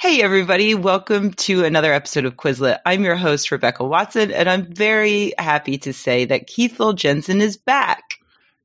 Hey, 0.00 0.22
everybody. 0.22 0.76
Welcome 0.76 1.32
to 1.32 1.64
another 1.64 1.92
episode 1.92 2.24
of 2.24 2.36
Quizlet. 2.36 2.78
I'm 2.86 3.02
your 3.02 3.16
host, 3.16 3.50
Rebecca 3.50 3.84
Watson, 3.84 4.30
and 4.30 4.48
I'm 4.48 4.72
very 4.72 5.32
happy 5.36 5.78
to 5.78 5.92
say 5.92 6.26
that 6.26 6.46
Keith 6.46 6.78
Lowell 6.78 6.92
Jensen 6.92 7.40
is 7.40 7.56
back. 7.56 8.14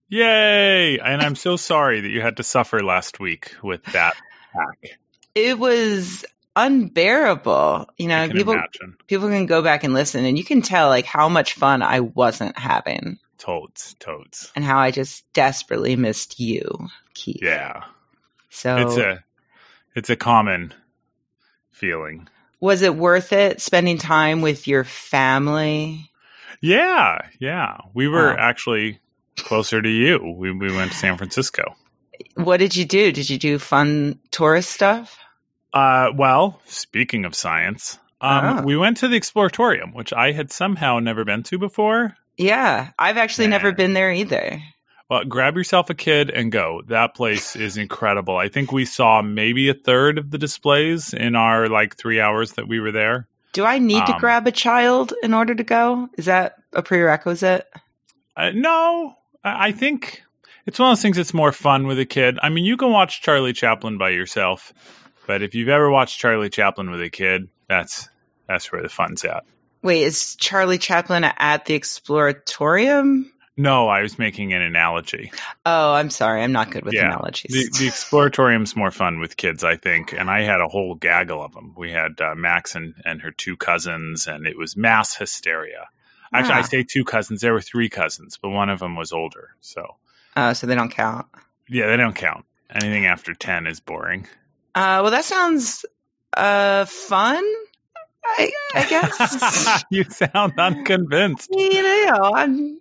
Yay! 0.09 0.99
And 0.99 1.23
I'm 1.23 1.33
so 1.33 1.55
sorry 1.55 2.01
that 2.01 2.09
you 2.09 2.21
had 2.21 2.37
to 2.37 2.43
suffer 2.43 2.83
last 2.83 3.19
week 3.19 3.55
with 3.63 3.83
that 3.85 4.15
hack. 4.53 4.99
It 5.33 5.57
was 5.57 6.23
unbearable. 6.55 7.89
You 7.97 8.09
know, 8.09 8.29
people 8.29 8.53
imagine. 8.53 8.97
people 9.07 9.29
can 9.29 9.47
go 9.47 9.63
back 9.63 9.83
and 9.83 9.95
listen 9.95 10.25
and 10.25 10.37
you 10.37 10.43
can 10.43 10.61
tell 10.61 10.87
like 10.89 11.05
how 11.05 11.29
much 11.29 11.53
fun 11.53 11.81
I 11.81 12.01
wasn't 12.01 12.59
having 12.59 13.17
Toads, 13.39 13.95
toads. 13.95 14.51
and 14.55 14.63
how 14.63 14.77
I 14.77 14.91
just 14.91 15.25
desperately 15.33 15.95
missed 15.95 16.39
you, 16.39 16.89
Keith. 17.15 17.39
Yeah. 17.41 17.85
So 18.51 18.77
It's 18.77 18.97
a 18.97 19.23
it's 19.95 20.09
a 20.11 20.15
common 20.15 20.75
feeling. 21.73 22.27
was 22.59 22.81
it 22.81 22.95
worth 22.95 23.33
it 23.33 23.59
spending 23.61 23.97
time 23.97 24.39
with 24.41 24.67
your 24.67 24.83
family? 24.85 26.09
Yeah, 26.61 27.17
yeah. 27.39 27.77
We 27.93 28.07
were 28.07 28.29
Wow. 28.33 28.37
actually 28.39 28.99
closer 29.37 29.81
to 29.81 29.89
you. 29.89 30.19
We 30.37 30.51
we 30.51 30.71
went 30.75 30.91
to 30.91 30.97
San 30.97 31.17
Francisco. 31.17 31.75
What 32.35 32.57
did 32.57 32.75
you 32.75 32.85
do? 32.85 33.11
Did 33.11 33.29
you 33.29 33.37
do 33.37 33.59
fun 33.59 34.19
tourist 34.31 34.69
stuff? 34.69 35.17
Uh 35.73 36.11
well, 36.15 36.61
speaking 36.65 37.25
of 37.25 37.35
science, 37.35 37.99
um, 38.21 38.59
Oh. 38.59 38.61
we 38.61 38.77
went 38.77 38.97
to 38.97 39.07
the 39.09 39.19
Exploratorium, 39.19 39.93
which 39.93 40.13
I 40.13 40.31
had 40.31 40.51
somehow 40.51 40.99
never 40.99 41.25
been 41.25 41.43
to 41.43 41.57
before. 41.57 42.15
Yeah, 42.37 42.91
I've 42.97 43.17
actually 43.17 43.45
Yeah. 43.45 43.57
never 43.57 43.71
been 43.73 43.93
there 43.93 44.11
either. 44.13 44.61
Well, 45.09 45.25
grab 45.25 45.57
yourself 45.57 45.89
a 45.89 45.93
kid 45.93 46.29
and 46.29 46.51
go. 46.51 46.81
That 46.87 47.13
place 47.13 47.55
is 47.55 47.77
incredible. 47.77 48.37
I 48.37 48.49
think 48.49 48.71
we 48.71 48.85
saw 48.85 49.21
maybe 49.21 49.69
a 49.69 49.73
third 49.73 50.17
of 50.17 50.31
the 50.31 50.37
displays 50.37 51.13
in 51.13 51.35
our 51.35 51.67
like 51.69 51.95
three 51.97 52.19
hours 52.19 52.53
that 52.53 52.67
we 52.67 52.79
were 52.79 52.91
there. 52.91 53.27
Do 53.51 53.65
I 53.65 53.77
need 53.79 54.05
to 54.07 54.13
Um, 54.13 54.19
grab 54.19 54.47
a 54.47 54.51
child 54.51 55.13
in 55.21 55.33
order 55.33 55.53
to 55.53 55.63
go? 55.63 56.09
Is 56.17 56.25
that 56.25 56.55
a 56.71 56.81
prerequisite? 56.81 57.67
Uh, 58.35 58.51
no, 58.55 59.15
I 59.43 59.67
I 59.67 59.71
think 59.73 60.23
it's 60.65 60.79
one 60.79 60.89
of 60.89 60.97
those 60.97 61.01
things 61.03 61.17
that's 61.17 61.33
more 61.33 61.51
fun 61.51 61.85
with 61.85 61.99
a 61.99 62.05
kid. 62.05 62.39
I 62.41 62.49
mean, 62.49 62.65
you 62.65 62.77
can 62.77 62.89
watch 62.89 63.21
Charlie 63.21 63.53
Chaplin 63.53 63.97
by 63.99 64.09
yourself, 64.11 64.73
but 65.27 65.43
if 65.43 65.53
you've 65.53 65.69
ever 65.69 65.91
watched 65.91 66.17
Charlie 66.17 66.49
Chaplin 66.49 66.89
with 66.89 67.01
a 67.01 67.09
kid, 67.11 67.49
that's 67.67 68.09
that's 68.47 68.71
where 68.71 68.81
the 68.81 68.89
fun's 68.89 69.23
at. 69.25 69.43
Wait, 69.83 70.03
is 70.03 70.35
Charlie 70.37 70.77
Chaplin 70.79 71.23
at 71.25 71.65
the 71.65 71.77
Exploratorium? 71.77 73.25
No, 73.55 73.87
I 73.87 74.01
was 74.01 74.17
making 74.17 74.53
an 74.53 74.61
analogy. 74.63 75.31
Oh, 75.65 75.93
I'm 75.93 76.09
sorry. 76.09 76.41
I'm 76.41 76.51
not 76.53 76.71
good 76.71 76.83
with 76.85 76.95
Yeah. 76.95 77.05
analogies. 77.05 77.51
The, 77.53 77.85
the 77.85 77.87
Exploratorium's 77.87 78.75
more 78.75 78.89
fun 78.89 79.19
with 79.19 79.37
kids, 79.37 79.63
I 79.63 79.75
think, 79.77 80.11
and 80.13 80.27
I 80.29 80.41
had 80.41 80.59
a 80.59 80.67
whole 80.67 80.95
gaggle 80.95 81.43
of 81.43 81.53
them. 81.53 81.73
We 81.77 81.91
had 81.91 82.19
uh, 82.19 82.33
Max 82.35 82.73
and, 82.75 82.95
and 83.05 83.21
her 83.21 83.31
two 83.31 83.55
cousins, 83.55 84.25
and 84.27 84.47
it 84.47 84.57
was 84.57 84.75
mass 84.75 85.15
hysteria. 85.15 85.87
Actually, 86.33 86.55
I 86.55 86.59
Ah. 86.61 86.63
say 86.63 86.83
two 86.83 87.03
cousins. 87.05 87.41
There 87.41 87.53
were 87.53 87.61
three 87.61 87.89
cousins, 87.89 88.39
but 88.41 88.49
one 88.49 88.69
of 88.69 88.79
them 88.79 88.95
was 88.95 89.11
older. 89.13 89.49
So, 89.61 89.97
oh, 90.35 90.53
so 90.53 90.65
they 90.65 90.73
don't 90.75 90.89
count. 90.89 91.27
yeah, 91.69 91.85
they 91.87 91.97
don't 91.97 92.15
count. 92.15 92.45
Anything 92.73 93.05
after 93.05 93.35
10 93.35 93.67
is 93.67 93.79
boring. 93.79 94.27
Uh, 94.73 95.01
well, 95.03 95.11
that 95.11 95.25
sounds 95.25 95.85
uh 96.35 96.85
fun. 96.85 97.43
I, 98.25 98.51
I 98.73 98.85
guess. 98.89 99.83
you 99.91 100.05
sound 100.05 100.53
unconvinced. 100.57 101.49
you 101.55 101.83
know, 101.83 102.31
I'm. 102.33 102.79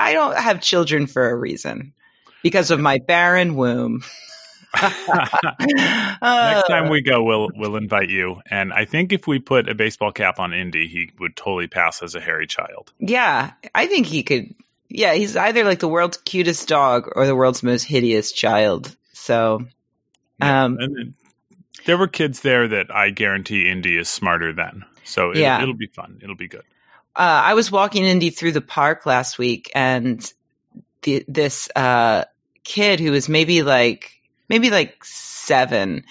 I 0.00 0.14
don't 0.14 0.36
have 0.36 0.60
children 0.60 1.06
for 1.06 1.28
a 1.28 1.36
reason 1.36 1.92
because 2.42 2.70
of 2.70 2.80
my 2.80 2.98
barren 2.98 3.54
womb. 3.54 4.02
Next 4.82 6.66
time 6.68 6.88
we 6.88 7.02
go, 7.02 7.22
we'll 7.22 7.48
we'll 7.54 7.76
invite 7.76 8.08
you. 8.08 8.40
And 8.50 8.72
I 8.72 8.84
think 8.84 9.12
if 9.12 9.26
we 9.26 9.40
put 9.40 9.68
a 9.68 9.74
baseball 9.74 10.12
cap 10.12 10.38
on 10.38 10.54
Indy, 10.54 10.88
he 10.88 11.10
would 11.18 11.36
totally 11.36 11.66
pass 11.66 12.02
as 12.02 12.14
a 12.14 12.20
hairy 12.20 12.46
child. 12.46 12.92
Yeah, 12.98 13.52
I 13.74 13.86
think 13.86 14.06
he 14.06 14.22
could. 14.22 14.54
Yeah, 14.88 15.14
he's 15.14 15.36
either 15.36 15.64
like 15.64 15.80
the 15.80 15.88
world's 15.88 16.16
cutest 16.16 16.66
dog 16.68 17.10
or 17.14 17.26
the 17.26 17.36
world's 17.36 17.62
most 17.62 17.82
hideous 17.84 18.32
child. 18.32 18.94
So, 19.12 19.66
um, 20.40 20.76
then 20.76 21.14
there 21.84 21.98
were 21.98 22.08
kids 22.08 22.40
there 22.40 22.68
that 22.68 22.94
I 22.94 23.10
guarantee 23.10 23.68
Indy 23.68 23.96
is 23.96 24.08
smarter 24.08 24.52
than. 24.52 24.84
So 25.04 25.30
it, 25.32 25.38
Yeah. 25.38 25.62
it'll 25.62 25.74
be 25.74 25.86
fun. 25.86 26.20
It'll 26.22 26.36
be 26.36 26.48
good. 26.48 26.64
Uh, 27.16 27.42
I 27.44 27.54
was 27.54 27.70
walking 27.70 28.04
Indy 28.04 28.30
through 28.30 28.52
the 28.52 28.60
park 28.60 29.04
last 29.06 29.38
week, 29.38 29.70
and 29.74 30.20
the, 31.02 31.24
this 31.28 31.68
uh, 31.74 32.24
kid 32.64 33.00
who 33.00 33.10
was 33.10 33.28
maybe 33.28 33.62
like 33.62 34.12
maybe 34.48 34.70
like 34.70 35.04
seven 35.04 36.04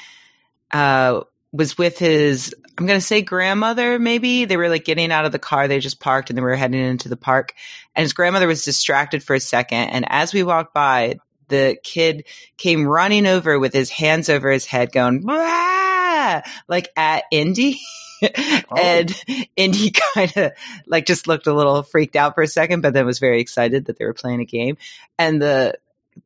uh, 0.72 1.22
was 1.52 1.78
with 1.78 1.98
his 2.00 2.54
I'm 2.78 2.86
gonna 2.86 3.02
say 3.02 3.22
grandmother. 3.22 4.00
Maybe 4.00 4.46
they 4.46 4.58
were 4.58 4.70
like 4.70 4.86
getting 4.86 5.12
out 5.12 5.26
of 5.26 5.32
the 5.32 5.40
car. 5.40 5.68
They 5.68 5.80
just 5.80 6.00
parked 6.00 6.30
and 6.30 6.38
they 6.38 6.42
were 6.42 6.56
heading 6.56 6.82
into 6.82 7.10
the 7.10 7.18
park, 7.18 7.54
and 7.96 8.04
his 8.04 8.14
grandmother 8.14 8.48
was 8.48 8.66
distracted 8.66 9.24
for 9.24 9.36
a 9.36 9.40
second. 9.40 9.90
And 9.90 10.06
as 10.08 10.34
we 10.34 10.44
walked 10.44 10.74
by, 10.74 11.20
the 11.48 11.78
kid 11.84 12.26
came 12.58 12.88
running 12.88 13.26
over 13.26 13.58
with 13.58 13.74
his 13.74 13.90
hands 13.90 14.30
over 14.30 14.52
his 14.52 14.66
head, 14.66 14.92
going 14.92 15.26
"Wah!" 15.26 16.42
like 16.68 16.90
at 16.96 17.24
Indy. 17.32 17.80
Oh. 18.72 18.76
and 18.78 19.24
and 19.58 19.74
he 19.74 19.92
kind 20.14 20.32
of 20.38 20.52
like 20.86 21.06
just 21.08 21.26
looked 21.28 21.48
a 21.48 21.54
little 21.54 21.82
freaked 21.82 22.16
out 22.16 22.36
for 22.36 22.44
a 22.44 22.48
second, 22.48 22.82
but 22.82 22.94
then 22.94 23.06
was 23.06 23.18
very 23.20 23.42
excited 23.42 23.86
that 23.86 23.98
they 23.98 24.06
were 24.06 24.14
playing 24.14 24.42
a 24.42 24.46
game. 24.46 24.78
And 25.18 25.42
the 25.42 25.76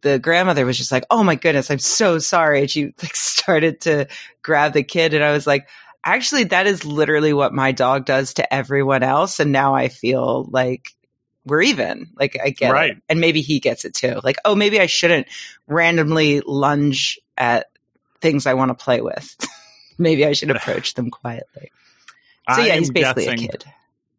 the 0.02 0.20
grandmother 0.20 0.66
was 0.66 0.78
just 0.78 0.92
like, 0.92 1.06
"Oh 1.10 1.24
my 1.24 1.36
goodness, 1.36 1.72
I'm 1.72 1.80
so 1.80 2.20
sorry." 2.20 2.62
And 2.62 2.70
she 2.70 2.86
like 3.02 3.16
started 3.16 3.82
to 3.82 4.08
grab 4.42 4.74
the 4.74 4.84
kid, 4.84 5.14
and 5.14 5.24
I 5.24 5.32
was 5.32 5.48
like, 5.48 5.68
"Actually, 6.04 6.46
that 6.46 6.68
is 6.68 6.84
literally 6.84 7.32
what 7.32 7.54
my 7.54 7.72
dog 7.72 8.06
does 8.06 8.34
to 8.36 8.54
everyone 8.54 9.04
else." 9.04 9.40
And 9.40 9.52
now 9.54 9.74
I 9.76 9.88
feel 9.88 10.44
like 10.50 10.90
we're 11.46 11.62
even. 11.62 12.10
Like 12.20 12.38
I 12.44 12.50
get 12.50 12.72
Right. 12.74 12.92
it, 12.92 13.04
and 13.08 13.22
maybe 13.22 13.40
he 13.42 13.60
gets 13.62 13.86
it 13.86 13.94
too. 13.94 14.20
Like, 14.24 14.38
oh, 14.44 14.56
maybe 14.56 14.80
I 14.82 14.88
shouldn't 14.88 15.28
randomly 15.68 16.42
lunge 16.42 17.20
at 17.38 17.68
things 18.20 18.48
I 18.48 18.56
want 18.56 18.70
to 18.78 18.84
play 18.84 19.00
with. 19.02 19.34
maybe 19.98 20.26
I 20.26 20.34
should 20.34 20.52
approach 20.52 20.96
them 20.96 21.10
quietly. 21.12 21.72
So 22.52 22.62
yeah, 22.62 22.74
I'm 22.74 22.80
he's 22.80 22.92
basically 22.92 23.26
guessing, 23.26 23.46
a 23.46 23.52
kid. 23.52 23.66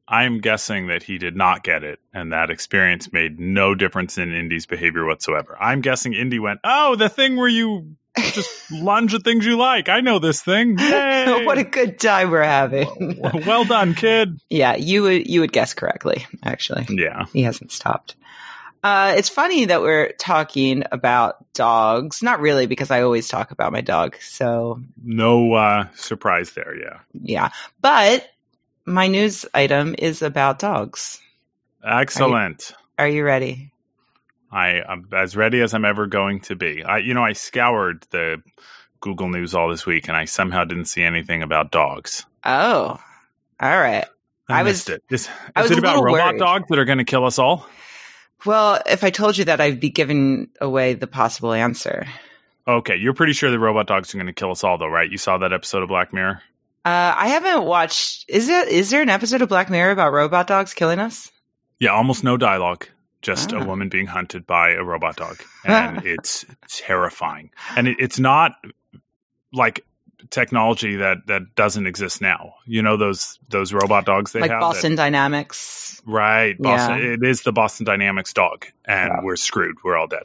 I'm 0.06 0.40
guessing 0.40 0.88
that 0.88 1.02
he 1.02 1.18
did 1.18 1.34
not 1.36 1.62
get 1.64 1.82
it, 1.84 1.98
and 2.12 2.32
that 2.32 2.50
experience 2.50 3.12
made 3.12 3.38
no 3.40 3.74
difference 3.74 4.18
in 4.18 4.34
Indy's 4.34 4.66
behavior 4.66 5.04
whatsoever. 5.04 5.56
I'm 5.60 5.80
guessing 5.80 6.14
Indy 6.14 6.38
went, 6.38 6.60
"Oh, 6.64 6.94
the 6.96 7.08
thing 7.08 7.36
where 7.36 7.48
you 7.48 7.96
just 8.16 8.50
lunge 8.70 9.14
at 9.14 9.24
things 9.24 9.44
you 9.46 9.56
like. 9.56 9.88
I 9.88 10.00
know 10.00 10.18
this 10.18 10.42
thing. 10.42 10.76
What 11.24 11.58
a 11.58 11.64
good 11.64 11.98
time 11.98 12.30
we're 12.30 12.42
having. 12.42 13.18
well 13.46 13.64
done, 13.64 13.94
kid." 13.94 14.38
yeah, 14.50 14.76
you 14.76 15.02
would 15.02 15.26
you 15.26 15.40
would 15.40 15.52
guess 15.52 15.74
correctly. 15.74 16.26
Actually, 16.42 16.86
Yeah. 16.90 17.24
he 17.32 17.42
hasn't 17.42 17.72
stopped. 17.72 18.14
Uh, 18.84 19.14
it's 19.16 19.30
funny 19.30 19.64
that 19.64 19.80
we're 19.80 20.12
talking 20.12 20.82
about 20.92 21.36
dogs. 21.54 22.22
Not 22.22 22.40
really, 22.40 22.66
because 22.66 22.90
I 22.90 23.00
always 23.00 23.28
talk 23.28 23.50
about 23.50 23.72
my 23.72 23.80
dog. 23.80 24.16
So 24.20 24.78
No 25.02 25.54
uh, 25.54 25.86
surprise 25.94 26.50
there. 26.52 26.76
Yeah. 26.78 26.98
yeah, 27.14 27.48
but 27.80 28.28
my 28.84 29.06
news 29.06 29.46
item 29.54 29.94
is 29.96 30.20
about 30.20 30.58
dogs. 30.58 31.18
Excellent. 31.82 32.74
Are 32.98 33.08
you 33.08 33.24
ready? 33.24 33.72
I 34.52 34.82
am 34.86 35.08
as 35.12 35.34
ready 35.34 35.62
as 35.62 35.72
I'm 35.72 35.86
ever 35.86 36.06
going 36.06 36.40
to 36.42 36.54
be. 36.54 36.84
I, 36.84 36.98
you 36.98 37.14
know, 37.14 37.24
I 37.24 37.32
scoured 37.32 38.06
the 38.10 38.42
Google 39.00 39.28
News 39.30 39.54
all 39.54 39.70
this 39.70 39.86
week, 39.86 40.08
and 40.08 40.16
I 40.16 40.26
somehow 40.26 40.64
didn't 40.64 40.84
see 40.86 41.02
anything 41.02 41.42
about 41.42 41.70
dogs. 41.72 42.26
Oh, 42.44 43.00
all 43.00 43.80
right. 43.80 44.04
I, 44.46 44.60
I 44.60 44.62
was- 44.62 44.72
missed 44.86 44.90
it. 44.90 45.02
Is, 45.08 45.28
I 45.56 45.62
is 45.62 45.70
was 45.70 45.78
it 45.78 45.80
about 45.80 46.04
robot 46.04 46.32
worried. 46.34 46.38
dogs 46.38 46.66
that 46.68 46.78
are 46.78 46.84
going 46.84 46.98
to 46.98 47.04
kill 47.04 47.24
us 47.24 47.38
all? 47.38 47.66
Well, 48.44 48.80
if 48.86 49.04
I 49.04 49.10
told 49.10 49.36
you 49.38 49.46
that, 49.46 49.60
I'd 49.60 49.80
be 49.80 49.90
giving 49.90 50.48
away 50.60 50.94
the 50.94 51.06
possible 51.06 51.52
answer. 51.52 52.06
Okay, 52.66 52.96
you're 52.96 53.14
pretty 53.14 53.32
sure 53.34 53.50
the 53.50 53.58
robot 53.58 53.86
dogs 53.86 54.14
are 54.14 54.18
going 54.18 54.26
to 54.26 54.32
kill 54.32 54.50
us 54.50 54.64
all, 54.64 54.78
though, 54.78 54.86
right? 54.88 55.10
You 55.10 55.18
saw 55.18 55.38
that 55.38 55.52
episode 55.52 55.82
of 55.82 55.88
Black 55.88 56.12
Mirror. 56.12 56.42
Uh, 56.84 57.14
I 57.16 57.28
haven't 57.28 57.64
watched. 57.64 58.26
Is 58.28 58.48
it? 58.48 58.68
Is 58.68 58.90
there 58.90 59.02
an 59.02 59.08
episode 59.08 59.40
of 59.42 59.48
Black 59.48 59.70
Mirror 59.70 59.90
about 59.92 60.12
robot 60.12 60.46
dogs 60.46 60.74
killing 60.74 60.98
us? 60.98 61.30
Yeah, 61.78 61.90
almost 61.90 62.24
no 62.24 62.36
dialogue. 62.36 62.86
Just 63.22 63.54
Ah. 63.54 63.62
a 63.62 63.64
woman 63.64 63.88
being 63.88 64.06
hunted 64.06 64.46
by 64.46 64.72
a 64.72 64.82
robot 64.84 65.16
dog, 65.16 65.42
and 65.64 66.04
it's 66.04 66.44
terrifying. 66.68 67.50
And 67.74 67.88
it, 67.88 67.96
it's 68.00 68.18
not 68.18 68.52
like 69.52 69.84
technology 70.30 70.96
that 70.96 71.26
that 71.26 71.54
doesn't 71.54 71.86
exist 71.86 72.20
now. 72.20 72.54
You 72.66 72.82
know 72.82 72.96
those 72.96 73.38
those 73.48 73.72
robot 73.72 74.04
dogs 74.04 74.32
they 74.32 74.40
like 74.40 74.50
have. 74.50 74.60
that- 74.60 74.66
Boston 74.66 74.94
Dynamics. 74.96 76.00
right, 76.06 76.56
Boston. 76.58 76.98
Yeah. 76.98 77.12
It 77.14 77.22
is 77.24 77.42
the 77.42 77.52
Boston 77.52 77.86
Dynamics 77.86 78.32
dog, 78.32 78.66
and 78.84 79.10
Yeah. 79.10 79.20
we're 79.22 79.36
screwed. 79.36 79.76
We're 79.84 79.96
all 79.96 80.06
dead. 80.08 80.24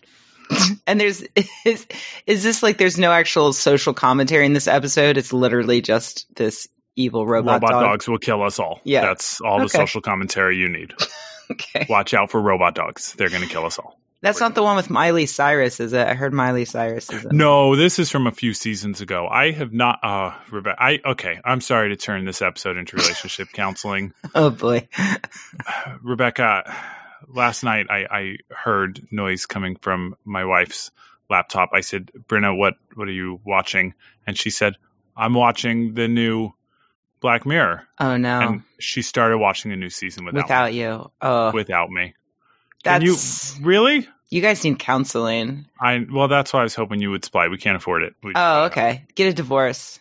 And 0.88 1.00
there's 1.00 1.24
is, 1.66 1.86
is 2.26 2.42
this 2.44 2.64
like 2.64 2.78
there's 2.80 2.98
no 2.98 3.12
actual 3.12 3.54
social 3.54 3.94
commentary 3.94 4.46
in 4.48 4.54
this 4.54 4.68
episode? 4.68 5.18
It's 5.18 5.32
literally 5.32 5.82
just 5.82 6.26
this 6.36 6.68
evil 6.96 7.26
robot, 7.28 7.62
Robot, 7.62 7.70
dog. 7.72 7.84
dogs 7.84 8.08
will 8.08 8.18
kill 8.18 8.42
us 8.42 8.58
all. 8.60 8.82
Yeah. 8.84 9.02
that's 9.02 9.40
all 9.42 9.60
the 9.60 9.70
social 9.70 10.02
commentary 10.02 10.58
you 10.58 10.70
need. 10.70 10.94
Okay. 11.52 11.88
Watch 11.90 12.14
out 12.14 12.30
for 12.30 12.40
robot 12.40 12.76
dogs. 12.76 13.14
They're 13.18 13.30
going 13.30 13.42
to 13.42 13.50
kill 13.50 13.66
us 13.66 13.80
all. 13.80 14.00
That's 14.22 14.42
not 14.42 14.54
the 14.54 14.64
one 14.64 14.76
with 14.76 14.90
Miley 14.90 15.26
Cyrus, 15.28 15.80
is 15.80 15.94
it? 15.94 16.06
I 16.06 16.14
heard 16.14 16.34
Miley 16.34 16.66
Cyrus 16.66 17.10
is 17.10 17.24
it. 17.24 17.32
No, 17.32 17.78
this 17.78 18.00
is 18.00 18.12
from 18.12 18.28
a 18.28 18.32
few 18.32 18.54
seasons 18.54 19.00
ago. 19.00 19.28
I 19.28 19.52
have 19.52 19.72
not. 19.72 20.00
Uh, 20.04 20.34
Rebecca. 20.52 20.76
I 20.78 21.00
okay. 21.06 21.40
I'm 21.44 21.62
sorry 21.62 21.90
to 21.90 21.96
turn 21.96 22.26
this 22.26 22.42
episode 22.42 22.76
into 22.76 22.98
relationship 22.98 23.48
counseling. 23.54 24.14
Oh 24.36 24.50
boy. 24.50 24.90
Rebecca, 26.02 26.76
last 27.30 27.64
night 27.64 27.88
I, 27.90 28.06
I 28.12 28.36
heard 28.50 29.08
noise 29.10 29.46
coming 29.46 29.78
from 29.78 30.16
my 30.26 30.44
wife's 30.44 30.92
laptop. 31.30 31.70
I 31.74 31.82
said, 31.82 32.12
"Brenna, 32.28 32.58
what 32.58 32.74
what 32.96 33.08
are 33.08 33.14
you 33.14 33.40
watching?" 33.46 33.94
And 34.28 34.38
she 34.38 34.50
said, 34.50 34.76
"I'm 35.16 35.34
watching 35.34 35.94
the 35.94 36.10
new 36.10 36.52
Black 37.22 37.46
Mirror." 37.46 37.88
Oh 37.98 38.18
no. 38.18 38.40
And 38.40 38.64
she 38.80 39.02
started 39.02 39.38
watching 39.38 39.72
the 39.72 39.78
new 39.78 39.90
season 39.90 40.26
without 40.26 40.44
Without 40.44 40.74
you. 40.74 41.10
Oh, 41.22 41.52
without 41.54 41.90
me. 41.90 42.16
That's 42.84 43.04
you 43.60 43.66
really? 43.66 44.08
you 44.30 44.42
guys 44.42 44.64
need 44.64 44.80
counseling. 44.80 45.66
I 45.80 46.06
well, 46.12 46.28
that's 46.28 46.54
why 46.54 46.62
I 46.62 46.64
was 46.64 46.76
hoping 46.76 47.02
you 47.02 47.12
would 47.12 47.26
supply. 47.26 47.48
We 47.48 47.58
can't 47.58 47.76
afford 47.78 48.04
it. 48.04 48.14
We- 48.24 48.34
Oh, 48.36 48.66
okay. 48.66 49.06
Get 49.16 49.28
a 49.30 49.34
divorce. 49.34 50.00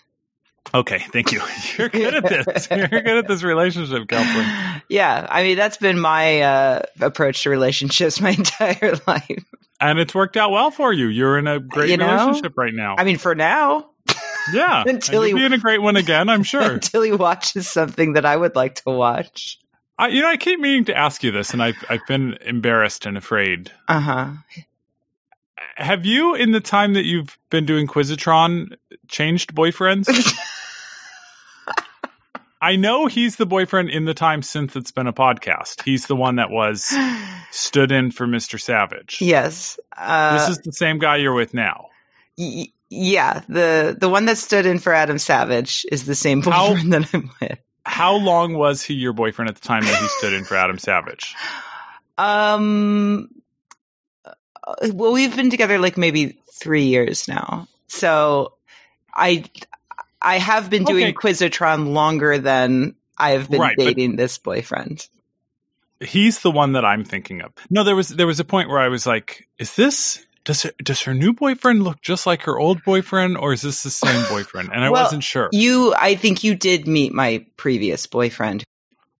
Okay, 0.74 0.98
thank 0.98 1.32
you. 1.32 1.40
You're 1.78 1.88
good 1.88 2.14
at 2.14 2.24
this. 2.54 2.68
You're 2.70 2.88
good 2.88 3.06
at 3.06 3.26
this 3.28 3.42
relationship 3.42 4.06
counseling. 4.08 4.46
Yeah, 4.90 5.26
I 5.28 5.42
mean 5.42 5.56
that's 5.58 5.76
been 5.76 5.98
my 5.98 6.40
uh, 6.40 6.82
approach 7.00 7.42
to 7.42 7.50
relationships 7.50 8.20
my 8.22 8.30
entire 8.30 8.94
life. 9.06 9.44
And 9.80 9.98
it's 9.98 10.14
worked 10.14 10.36
out 10.38 10.50
well 10.50 10.70
for 10.70 10.92
you. 10.92 11.08
You're 11.08 11.38
in 11.38 11.46
a 11.46 11.60
great 11.60 11.90
You 11.90 11.98
know? 11.98 12.10
relationship 12.10 12.56
right 12.56 12.72
now. 12.72 12.94
I 12.98 13.04
mean, 13.04 13.18
for 13.18 13.34
now, 13.34 13.90
yeah. 14.52 14.82
until 14.86 15.22
he- 15.22 15.34
be 15.34 15.44
in 15.44 15.52
a 15.52 15.58
great 15.58 15.82
one 15.82 15.96
again, 15.96 16.28
I'm 16.30 16.42
sure. 16.42 16.72
until 16.72 17.02
he 17.02 17.12
watches 17.12 17.68
something 17.68 18.14
that 18.14 18.24
I 18.24 18.34
would 18.36 18.56
like 18.56 18.76
to 18.76 18.82
watch. 18.90 19.58
I, 19.98 20.08
you 20.08 20.22
know, 20.22 20.28
I 20.28 20.36
keep 20.36 20.60
meaning 20.60 20.84
to 20.86 20.96
ask 20.96 21.22
you 21.24 21.30
this, 21.32 21.52
and 21.52 21.62
I've, 21.62 21.84
I've 21.88 22.06
been 22.06 22.34
embarrassed 22.44 23.04
and 23.06 23.16
afraid. 23.16 23.72
Uh 23.88 24.00
huh. 24.00 24.30
Have 25.74 26.06
you, 26.06 26.34
in 26.34 26.52
the 26.52 26.60
time 26.60 26.94
that 26.94 27.04
you've 27.04 27.36
been 27.50 27.66
doing 27.66 27.86
Quizotron, 27.88 28.76
changed 29.08 29.54
boyfriends? 29.54 30.06
I 32.60 32.74
know 32.74 33.06
he's 33.06 33.36
the 33.36 33.46
boyfriend 33.46 33.90
in 33.90 34.04
the 34.04 34.14
time 34.14 34.42
since 34.42 34.74
it's 34.74 34.90
been 34.90 35.06
a 35.06 35.12
podcast. 35.12 35.82
He's 35.84 36.06
the 36.06 36.16
one 36.16 36.36
that 36.36 36.50
was 36.50 36.92
stood 37.52 37.92
in 37.92 38.10
for 38.10 38.26
Mr. 38.26 38.60
Savage. 38.60 39.18
Yes. 39.20 39.78
Uh, 39.96 40.38
this 40.38 40.48
is 40.58 40.58
the 40.64 40.72
same 40.72 40.98
guy 40.98 41.16
you're 41.18 41.34
with 41.34 41.54
now. 41.54 41.86
y- 42.36 42.72
yeah, 42.90 43.42
the 43.48 43.94
the 44.00 44.08
one 44.08 44.24
that 44.24 44.38
stood 44.38 44.64
in 44.64 44.78
for 44.78 44.94
Adam 44.94 45.18
Savage 45.18 45.84
is 45.92 46.04
the 46.06 46.14
same 46.14 46.40
How- 46.42 46.68
boyfriend 46.68 46.92
that 46.94 47.14
I'm 47.14 47.30
with. 47.40 47.58
How 47.88 48.16
long 48.16 48.52
was 48.54 48.82
he 48.82 48.94
your 48.94 49.14
boyfriend 49.14 49.48
at 49.48 49.56
the 49.56 49.66
time 49.66 49.82
that 49.82 50.00
he 50.00 50.08
stood 50.08 50.34
in 50.34 50.44
for 50.44 50.56
Adam 50.56 50.78
Savage? 50.78 51.34
Um, 52.20 53.28
uh, 54.24 54.32
well, 54.92 55.12
we've 55.12 55.36
been 55.36 55.50
together 55.50 55.78
like 55.78 55.96
maybe 55.96 56.40
three 56.52 56.86
years 56.86 57.28
now. 57.28 57.68
So 57.86 58.54
I 59.14 59.44
I 60.20 60.38
have 60.38 60.68
been 60.68 60.82
doing 60.82 61.04
Okay. 61.04 61.12
Quizotron 61.12 61.92
longer 61.92 62.38
than 62.38 62.96
I 63.16 63.30
have 63.30 63.48
been 63.48 63.60
Right, 63.60 63.76
dating 63.76 64.16
this 64.16 64.38
boyfriend. 64.38 65.06
He's 66.00 66.40
the 66.40 66.50
one 66.50 66.72
that 66.72 66.84
I'm 66.84 67.04
thinking 67.04 67.42
of. 67.42 67.52
No, 67.70 67.84
there 67.84 67.94
was 67.94 68.08
there 68.08 68.26
was 68.26 68.40
a 68.40 68.44
point 68.44 68.68
where 68.68 68.80
I 68.80 68.88
was 68.88 69.06
like, 69.06 69.48
"Is 69.58 69.76
this 69.76 70.26
does 70.48 70.62
her, 70.62 70.70
does 70.82 71.02
her 71.02 71.12
new 71.12 71.34
boyfriend 71.34 71.84
look 71.84 72.00
just 72.00 72.26
like 72.26 72.44
her 72.44 72.58
old 72.58 72.82
boyfriend, 72.82 73.36
or 73.36 73.52
is 73.52 73.60
this 73.60 73.82
the 73.82 73.90
same 73.90 74.24
boyfriend?" 74.30 74.70
And 74.72 74.82
I 74.82 74.88
Well, 74.88 75.02
wasn't 75.02 75.22
sure. 75.22 75.50
You, 75.52 75.94
I 75.94 76.14
think 76.14 76.42
you 76.42 76.54
did 76.54 76.88
meet 76.88 77.12
my 77.12 77.44
previous 77.58 78.06
boyfriend. 78.06 78.64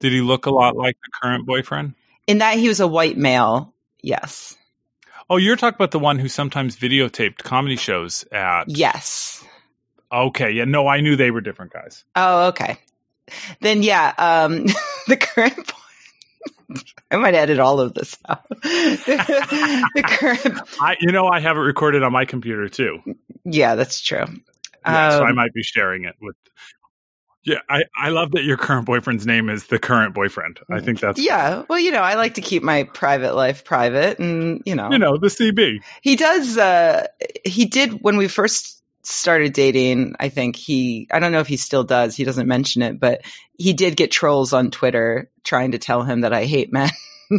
Did 0.00 0.12
he 0.12 0.22
look 0.22 0.46
a 0.46 0.50
lot 0.50 0.74
like 0.74 0.96
the 1.04 1.10
current 1.22 1.44
boyfriend? 1.44 1.94
In 2.26 2.38
that 2.38 2.56
he 2.56 2.68
was 2.68 2.80
a 2.80 2.86
white 2.86 3.18
male. 3.18 3.74
Yes. 4.00 4.56
Oh, 5.28 5.36
you're 5.36 5.56
talking 5.56 5.76
about 5.76 5.90
the 5.90 5.98
one 5.98 6.18
who 6.18 6.28
sometimes 6.28 6.78
videotaped 6.78 7.36
comedy 7.36 7.76
shows 7.76 8.24
at. 8.32 8.70
Yes. 8.70 9.44
Okay, 10.10 10.52
yeah, 10.52 10.64
no, 10.64 10.86
I 10.88 11.02
knew 11.02 11.16
they 11.16 11.30
were 11.30 11.42
different 11.42 11.74
guys. 11.74 12.04
Oh, 12.16 12.48
okay. 12.48 12.78
Then 13.60 13.82
yeah, 13.82 14.14
um, 14.16 14.64
the 15.06 15.18
current. 15.18 15.72
I 17.10 17.16
might 17.16 17.34
edit 17.34 17.58
all 17.58 17.80
of 17.80 17.94
this 17.94 18.18
out. 18.28 18.46
the 18.48 20.02
current, 20.04 20.58
I, 20.80 20.96
you 21.00 21.12
know, 21.12 21.26
I 21.26 21.40
have 21.40 21.56
it 21.56 21.60
recorded 21.60 22.02
on 22.02 22.12
my 22.12 22.24
computer 22.24 22.68
too. 22.68 22.98
yeah, 23.44 23.74
that's 23.74 24.00
true. 24.00 24.24
Yeah, 24.86 25.10
so 25.10 25.24
I 25.24 25.30
Um, 25.30 25.36
might 25.36 25.52
be 25.54 25.62
sharing 25.62 26.04
it 26.04 26.14
with. 26.20 26.36
Yeah, 27.44 27.60
I, 27.70 27.84
I 27.98 28.10
love 28.10 28.32
that 28.32 28.44
your 28.44 28.58
current 28.58 28.84
boyfriend's 28.84 29.24
name 29.24 29.48
is 29.48 29.66
the 29.68 29.78
current 29.78 30.14
boyfriend. 30.14 30.60
I 30.70 30.80
think 30.80 31.00
that's 31.00 31.18
Yeah, 31.18 31.64
well, 31.68 31.78
you 31.78 31.92
know, 31.92 32.02
I 32.02 32.14
like 32.14 32.34
to 32.34 32.42
keep 32.42 32.62
my 32.62 32.82
private 32.84 33.34
life 33.34 33.64
private, 33.64 34.18
and 34.18 34.60
you 34.66 34.74
know, 34.74 34.90
you 34.90 34.98
know 34.98 35.16
the 35.16 35.28
CB. 35.28 35.78
he 36.02 36.16
does. 36.16 36.58
Uh, 36.58 37.06
he 37.44 37.64
did 37.66 38.02
when 38.02 38.18
we 38.18 38.28
first 38.28 38.77
started 39.08 39.52
dating. 39.52 40.14
I 40.20 40.28
think 40.28 40.56
he. 40.56 41.08
I 41.10 41.18
don't 41.18 41.32
know 41.32 41.40
if 41.40 41.48
he 41.48 41.56
still 41.56 41.84
does. 41.84 42.16
He 42.16 42.24
doesn't 42.24 42.46
mention 42.46 42.82
it, 42.82 43.00
but 43.00 43.22
he 43.56 43.72
did 43.72 43.96
get 43.96 44.10
trolls 44.10 44.52
on 44.52 44.70
Twitter 44.70 45.30
trying 45.44 45.72
to 45.72 45.78
tell 45.78 46.02
him 46.02 46.22
that 46.22 46.32
I 46.32 46.44
hate 46.44 46.72
men. 46.72 46.90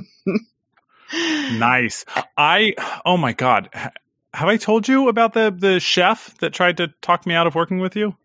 Nice. 1.11 2.05
I 2.37 2.75
oh 3.05 3.17
my 3.17 3.33
god, 3.33 3.69
have 3.73 4.47
I 4.47 4.57
told 4.57 4.87
you 4.87 5.09
about 5.09 5.33
the 5.33 5.53
the 5.55 5.79
chef 5.79 6.37
that 6.39 6.53
tried 6.53 6.77
to 6.77 6.89
talk 7.01 7.25
me 7.25 7.33
out 7.33 7.47
of 7.47 7.55
working 7.55 7.79
with 7.79 7.95
you? 7.95 8.15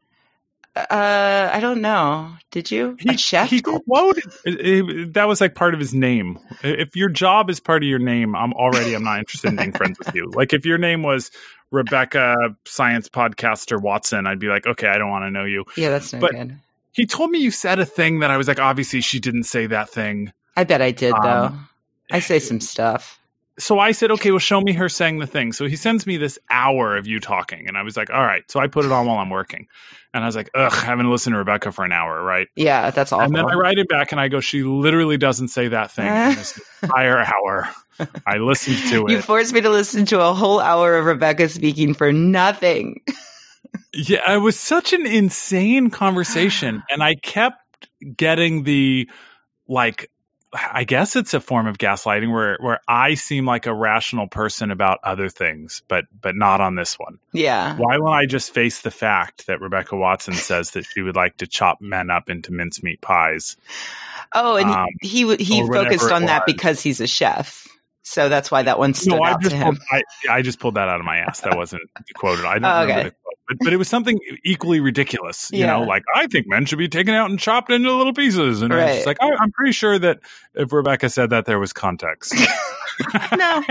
Uh, 0.76 1.50
I 1.52 1.60
don't 1.60 1.80
know. 1.82 2.32
Did 2.50 2.70
you? 2.70 2.96
a 3.08 3.16
chef? 3.16 3.48
He 3.50 3.60
did? 3.60 3.84
quoted 3.84 4.24
it- 4.44 4.60
it- 4.60 5.14
that 5.14 5.28
was 5.28 5.40
like 5.40 5.54
part 5.54 5.74
of 5.74 5.80
his 5.80 5.94
name. 5.94 6.38
If 6.62 6.96
your 6.96 7.08
job 7.08 7.48
is 7.48 7.60
part 7.60 7.82
of 7.84 7.88
your 7.88 8.00
name, 8.00 8.34
I'm 8.34 8.52
already 8.52 8.94
I'm 8.94 9.04
not 9.04 9.20
interested 9.20 9.48
in 9.50 9.56
being 9.56 9.72
friends 9.80 9.98
with 9.98 10.14
you. 10.14 10.30
Like 10.34 10.52
if 10.52 10.66
your 10.66 10.78
name 10.78 11.02
was 11.02 11.30
Rebecca 11.70 12.56
Science 12.64 13.08
Podcaster 13.08 13.80
Watson, 13.80 14.26
I'd 14.26 14.40
be 14.40 14.48
like, 14.48 14.66
okay, 14.66 14.88
I 14.88 14.98
don't 14.98 15.10
want 15.10 15.24
to 15.24 15.30
know 15.30 15.44
you. 15.44 15.64
Yeah, 15.76 15.90
that's 15.90 16.12
no 16.12 16.20
but- 16.20 16.32
good. 16.32 16.56
He 16.92 17.06
told 17.06 17.28
me 17.28 17.40
you 17.40 17.50
said 17.50 17.80
a 17.80 17.84
thing 17.86 18.20
that 18.20 18.30
I 18.30 18.36
was 18.36 18.46
like, 18.46 18.60
obviously 18.60 19.00
she 19.00 19.18
didn't 19.18 19.44
say 19.44 19.66
that 19.66 19.90
thing. 19.90 20.32
I 20.56 20.62
bet 20.62 20.80
I 20.80 20.92
did 20.92 21.12
though. 21.12 21.46
Um, 21.46 21.68
I 22.10 22.20
say 22.20 22.38
some 22.38 22.60
stuff. 22.60 23.18
So 23.58 23.78
I 23.78 23.92
said, 23.92 24.10
okay, 24.12 24.30
well, 24.30 24.40
show 24.40 24.60
me 24.60 24.72
her 24.72 24.88
saying 24.88 25.18
the 25.18 25.26
thing. 25.26 25.52
So 25.52 25.66
he 25.66 25.76
sends 25.76 26.06
me 26.06 26.16
this 26.16 26.38
hour 26.50 26.96
of 26.96 27.06
you 27.06 27.20
talking, 27.20 27.68
and 27.68 27.76
I 27.76 27.82
was 27.82 27.96
like, 27.96 28.10
all 28.10 28.22
right. 28.22 28.42
So 28.50 28.60
I 28.60 28.66
put 28.66 28.84
it 28.84 28.92
on 28.92 29.06
while 29.06 29.18
I'm 29.18 29.30
working, 29.30 29.68
and 30.12 30.24
I 30.24 30.26
was 30.26 30.34
like, 30.36 30.50
ugh, 30.54 30.72
I 30.72 30.84
haven't 30.84 31.10
listened 31.10 31.34
to 31.34 31.38
Rebecca 31.38 31.70
for 31.72 31.84
an 31.84 31.92
hour, 31.92 32.22
right? 32.22 32.48
Yeah, 32.56 32.90
that's 32.90 33.12
awful. 33.12 33.24
And 33.24 33.34
then 33.34 33.44
I 33.44 33.54
write 33.54 33.78
it 33.78 33.88
back, 33.88 34.12
and 34.12 34.20
I 34.20 34.28
go, 34.28 34.40
she 34.40 34.62
literally 34.62 35.16
doesn't 35.16 35.48
say 35.48 35.68
that 35.68 35.92
thing 35.92 36.08
in 36.08 36.34
this 36.34 36.60
entire 36.82 37.18
hour. 37.18 37.68
I 38.26 38.38
listened 38.38 38.90
to 38.90 39.06
it. 39.06 39.12
you 39.12 39.22
forced 39.22 39.52
me 39.52 39.60
to 39.60 39.70
listen 39.70 40.06
to 40.06 40.20
a 40.20 40.34
whole 40.34 40.58
hour 40.58 40.96
of 40.96 41.04
Rebecca 41.04 41.48
speaking 41.48 41.94
for 41.94 42.12
nothing. 42.12 43.02
Yeah, 43.92 44.34
it 44.34 44.38
was 44.38 44.58
such 44.58 44.92
an 44.92 45.06
insane 45.06 45.90
conversation, 45.90 46.82
and 46.90 47.02
I 47.02 47.14
kept 47.14 47.58
getting 48.16 48.62
the 48.64 49.08
like. 49.68 50.10
I 50.54 50.84
guess 50.84 51.16
it's 51.16 51.34
a 51.34 51.40
form 51.40 51.66
of 51.66 51.78
gaslighting 51.78 52.32
where 52.32 52.56
where 52.60 52.80
I 52.86 53.14
seem 53.14 53.44
like 53.44 53.66
a 53.66 53.74
rational 53.74 54.28
person 54.28 54.70
about 54.70 55.00
other 55.02 55.28
things, 55.28 55.82
but 55.88 56.04
but 56.18 56.36
not 56.36 56.60
on 56.60 56.76
this 56.76 56.98
one. 56.98 57.18
Yeah. 57.32 57.76
Why 57.76 57.98
won't 57.98 58.14
I 58.14 58.26
just 58.26 58.54
face 58.54 58.80
the 58.80 58.90
fact 58.92 59.46
that 59.48 59.60
Rebecca 59.60 59.96
Watson 59.96 60.34
says 60.50 60.72
that 60.72 60.84
she 60.84 61.02
would 61.02 61.16
like 61.16 61.38
to 61.38 61.46
chop 61.46 61.80
men 61.80 62.10
up 62.10 62.30
into 62.30 62.52
mincemeat 62.52 63.00
pies? 63.00 63.56
Oh, 64.32 64.56
and 64.56 64.70
Um, 64.70 64.86
he 65.02 65.26
he, 65.36 65.44
he 65.44 65.62
focused 65.66 66.10
on 66.10 66.26
that 66.26 66.46
because 66.46 66.80
he's 66.80 67.00
a 67.00 67.06
chef. 67.06 67.66
So 68.06 68.28
that's 68.28 68.50
why 68.50 68.62
that 68.64 68.78
one 68.78 68.92
stood 68.94 69.14
No, 69.14 69.22
I 69.24 69.30
out 69.30 69.42
to 69.44 69.50
him. 69.56 69.64
pulled, 69.64 69.78
I, 69.90 70.02
I 70.30 70.42
just 70.42 70.60
pulled 70.60 70.74
that 70.74 70.88
out 70.88 71.00
of 71.00 71.06
my 71.06 71.18
ass. 71.18 71.40
That 71.40 71.56
wasn't 71.56 71.82
quoted. 72.14 72.44
I 72.44 72.58
don't 72.58 72.64
Oh, 72.64 72.82
remember 72.82 73.08
okay. 73.08 73.16
quote, 73.22 73.23
but, 73.48 73.56
but 73.60 73.72
it 73.72 73.76
was 73.76 73.88
something 73.88 74.18
equally 74.44 74.80
ridiculous. 74.80 75.50
You 75.52 75.66
know, 75.66 75.82
like 75.82 76.02
I 76.14 76.26
think 76.26 76.46
men 76.48 76.64
should 76.66 76.78
be 76.78 76.88
taken 76.88 77.14
out 77.14 77.30
and 77.30 77.38
chopped 77.38 77.70
into 77.70 77.92
little 77.92 78.14
pieces. 78.14 78.62
And 78.62 78.72
Right. 78.72 78.90
it's 78.96 79.06
like 79.06 79.18
I, 79.20 79.30
I'm 79.38 79.52
pretty 79.52 79.72
sure 79.72 79.98
that 79.98 80.20
if 80.54 80.72
Rebecca 80.72 81.08
said 81.10 81.30
that, 81.30 81.44
there 81.46 81.58
was 81.58 81.72
context. 81.72 82.34
no. 83.36 83.62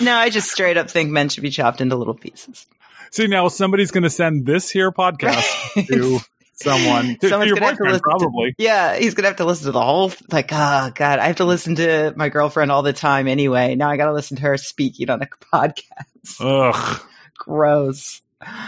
No, 0.00 0.14
I 0.16 0.30
just 0.30 0.50
straight 0.50 0.76
up 0.78 0.90
think 0.90 1.10
men 1.10 1.28
should 1.28 1.42
be 1.42 1.50
chopped 1.50 1.80
into 1.80 1.96
little 1.96 2.14
pieces. 2.14 2.66
See, 3.10 3.26
now 3.26 3.48
somebody's 3.48 3.90
going 3.90 4.04
to 4.04 4.10
send 4.10 4.46
this 4.46 4.70
here 4.70 4.90
podcast 4.90 5.46
to 5.86 6.18
someone, 6.54 7.08
to, 7.08 7.18
to 7.18 7.28
Someone's 7.28 7.48
your 7.48 7.56
gonna 7.56 7.66
have 7.68 7.76
to 7.78 7.84
listen 7.84 8.00
probably. 8.00 8.52
to. 8.52 8.62
Yeah, 8.62 8.96
he's 8.96 9.12
gonna 9.14 9.28
have 9.28 9.36
to 9.38 9.44
listen 9.44 9.66
to 9.66 9.72
the 9.72 9.82
whole. 9.82 10.12
Like, 10.30 10.48
oh 10.52 10.90
god, 10.94 11.18
I 11.18 11.26
have 11.26 11.36
to 11.36 11.44
listen 11.44 11.74
to 11.76 12.14
my 12.16 12.28
girlfriend 12.30 12.70
all 12.72 12.82
the 12.82 12.92
time 12.94 13.28
anyway. 13.28 13.74
Now 13.74 13.90
I 13.90 13.96
got 13.98 14.06
to 14.06 14.12
listen 14.14 14.36
to 14.38 14.42
her 14.44 14.56
speaking 14.56 15.10
on 15.10 15.20
a 15.22 15.26
podcast. 15.52 16.40
Ugh. 16.40 17.00
Gross. 17.36 18.22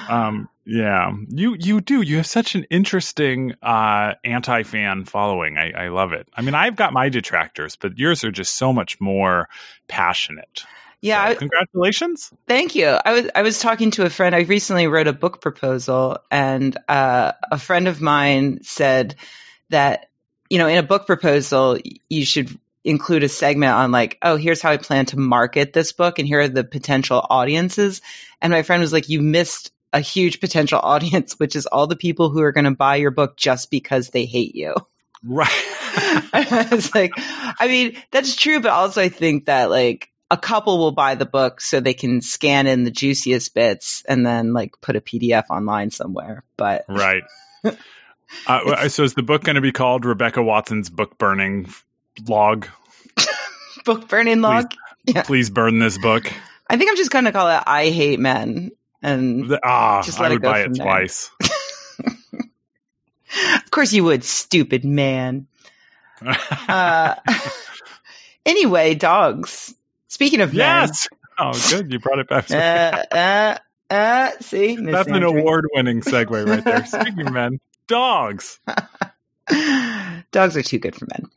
Um, 0.08 0.48
yeah, 0.64 1.12
you 1.28 1.56
you 1.58 1.80
do. 1.80 2.00
You 2.00 2.18
have 2.18 2.26
such 2.26 2.54
an 2.54 2.64
interesting 2.70 3.54
uh, 3.62 4.14
anti-fan 4.24 5.04
following. 5.04 5.58
I, 5.58 5.72
I 5.72 5.88
love 5.88 6.12
it. 6.12 6.26
I 6.34 6.42
mean, 6.42 6.54
I've 6.54 6.76
got 6.76 6.92
my 6.92 7.10
detractors, 7.10 7.76
but 7.76 7.98
yours 7.98 8.24
are 8.24 8.30
just 8.30 8.54
so 8.54 8.72
much 8.72 9.00
more 9.00 9.48
passionate. 9.88 10.64
Yeah, 11.02 11.34
So, 11.34 11.38
congratulations. 11.40 12.32
Thank 12.46 12.74
you. 12.74 12.86
I 12.86 13.12
was 13.12 13.30
I 13.34 13.42
was 13.42 13.58
talking 13.58 13.90
to 13.92 14.06
a 14.06 14.10
friend. 14.10 14.34
I 14.34 14.40
recently 14.40 14.86
wrote 14.86 15.06
a 15.06 15.12
book 15.12 15.42
proposal, 15.42 16.18
and 16.30 16.74
uh, 16.88 17.32
a 17.52 17.58
friend 17.58 17.86
of 17.86 18.00
mine 18.00 18.60
said 18.62 19.16
that 19.68 20.08
you 20.48 20.56
know 20.56 20.66
in 20.66 20.78
a 20.78 20.82
book 20.82 21.06
proposal 21.06 21.78
you 22.08 22.24
should 22.24 22.58
include 22.84 23.24
a 23.24 23.28
segment 23.28 23.72
on 23.72 23.90
like, 23.90 24.18
oh, 24.22 24.36
here's 24.36 24.60
how 24.60 24.70
I 24.70 24.76
plan 24.76 25.06
to 25.06 25.18
market 25.18 25.72
this 25.72 25.92
book 25.92 26.18
and 26.18 26.28
here 26.28 26.40
are 26.40 26.48
the 26.48 26.64
potential 26.64 27.24
audiences. 27.28 28.02
And 28.40 28.52
my 28.52 28.62
friend 28.62 28.80
was 28.82 28.92
like, 28.92 29.08
you 29.08 29.22
missed 29.22 29.72
a 29.92 30.00
huge 30.00 30.40
potential 30.40 30.78
audience, 30.82 31.34
which 31.34 31.56
is 31.56 31.66
all 31.66 31.86
the 31.86 31.96
people 31.96 32.30
who 32.30 32.42
are 32.42 32.52
going 32.52 32.64
to 32.64 32.72
buy 32.72 32.96
your 32.96 33.10
book 33.10 33.36
just 33.36 33.70
because 33.70 34.10
they 34.10 34.26
hate 34.26 34.54
you. 34.54 34.74
Right. 35.24 35.48
I 36.32 36.68
was 36.70 36.94
like, 36.94 37.12
I 37.16 37.66
mean, 37.66 37.96
that's 38.10 38.36
true, 38.36 38.60
but 38.60 38.70
also 38.70 39.00
I 39.00 39.08
think 39.08 39.46
that 39.46 39.70
like 39.70 40.10
a 40.30 40.36
couple 40.36 40.78
will 40.78 40.92
buy 40.92 41.14
the 41.14 41.24
book 41.24 41.60
so 41.60 41.80
they 41.80 41.94
can 41.94 42.20
scan 42.20 42.66
in 42.66 42.84
the 42.84 42.90
juiciest 42.90 43.54
bits 43.54 44.02
and 44.06 44.26
then 44.26 44.52
like 44.52 44.72
put 44.82 44.96
a 44.96 45.00
PDF 45.00 45.44
online 45.48 45.90
somewhere. 45.90 46.44
But 46.56 46.84
right. 46.88 47.22
Uh, 48.48 48.88
so 48.88 49.04
is 49.04 49.14
the 49.14 49.22
book 49.22 49.44
going 49.44 49.54
to 49.54 49.60
be 49.60 49.70
called 49.70 50.04
Rebecca 50.04 50.42
Watson's 50.42 50.90
book 50.90 51.18
burning 51.18 51.68
log? 52.26 52.68
book 53.84 54.08
burning 54.08 54.40
log? 54.40 54.70
Please, 54.70 55.14
yeah. 55.14 55.22
please 55.22 55.50
burn 55.50 55.78
this 55.78 55.98
book. 55.98 56.30
I 56.68 56.76
think 56.76 56.90
I'm 56.90 56.96
just 56.96 57.10
going 57.10 57.26
to 57.26 57.32
call 57.32 57.48
it 57.48 57.62
I 57.66 57.90
Hate 57.90 58.20
Men. 58.20 58.72
And 59.02 59.48
the, 59.48 59.60
ah, 59.62 60.02
just 60.02 60.18
let 60.18 60.30
I 60.30 60.34
would 60.34 60.42
it 60.42 60.42
buy 60.42 60.60
it 60.60 60.74
there. 60.74 60.84
twice. 60.84 61.30
of 63.64 63.70
course 63.70 63.92
you 63.92 64.02
would, 64.04 64.24
stupid 64.24 64.84
man. 64.84 65.46
uh, 66.68 67.14
anyway, 68.46 68.94
dogs. 68.94 69.74
Speaking 70.08 70.40
of 70.40 70.54
yes. 70.54 71.08
Men, 71.10 71.52
oh, 71.52 71.68
good. 71.70 71.92
You 71.92 71.98
brought 71.98 72.18
it 72.18 72.28
back. 72.28 72.50
uh, 72.50 73.04
uh, 73.14 73.58
uh, 73.90 74.30
see, 74.40 74.76
Ms. 74.78 74.92
that's 74.92 75.08
Andrew. 75.08 75.30
an 75.30 75.38
award-winning 75.38 76.00
segue 76.00 76.48
right 76.48 76.64
there. 76.64 76.86
Speaking 76.86 77.26
of 77.26 77.32
men, 77.34 77.60
dogs. 77.86 78.58
Dogs 80.34 80.56
are 80.56 80.62
too 80.62 80.78
good 80.78 80.94
for 80.94 81.06
men. 81.06 81.30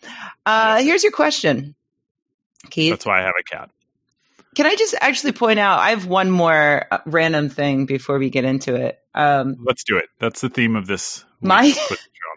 Uh, 0.45 0.81
here's 0.81 1.03
your 1.03 1.13
question, 1.13 1.75
Keith. 2.69 2.91
That's 2.91 3.05
why 3.05 3.19
I 3.19 3.21
have 3.21 3.35
a 3.39 3.43
cat. 3.43 3.69
Can 4.55 4.65
I 4.65 4.75
just 4.75 4.95
actually 4.99 5.33
point 5.33 5.59
out? 5.59 5.79
I 5.79 5.91
have 5.91 6.07
one 6.07 6.31
more 6.31 6.85
uh, 6.89 6.97
random 7.05 7.49
thing 7.49 7.85
before 7.85 8.17
we 8.17 8.29
get 8.29 8.43
into 8.43 8.75
it. 8.75 8.99
Um, 9.13 9.57
Let's 9.63 9.83
do 9.83 9.97
it. 9.97 10.09
That's 10.19 10.41
the 10.41 10.49
theme 10.49 10.75
of 10.75 10.87
this. 10.87 11.23
My 11.39 11.73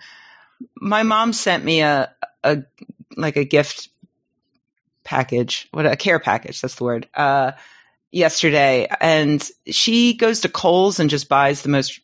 my 0.77 1.03
mom 1.03 1.33
sent 1.33 1.65
me 1.65 1.81
a 1.81 2.15
a 2.45 2.63
like 3.17 3.37
a 3.37 3.45
gift 3.45 3.89
package, 5.03 5.67
what 5.73 5.87
a 5.87 5.97
care 5.97 6.21
package. 6.21 6.61
That's 6.61 6.75
the 6.75 6.85
word. 6.85 7.09
Uh, 7.15 7.53
yesterday, 8.13 8.89
and 9.01 9.47
she 9.67 10.15
goes 10.15 10.41
to 10.41 10.49
Kohl's 10.49 11.01
and 11.01 11.09
just 11.09 11.29
buys 11.29 11.63
the 11.63 11.69
most 11.69 12.01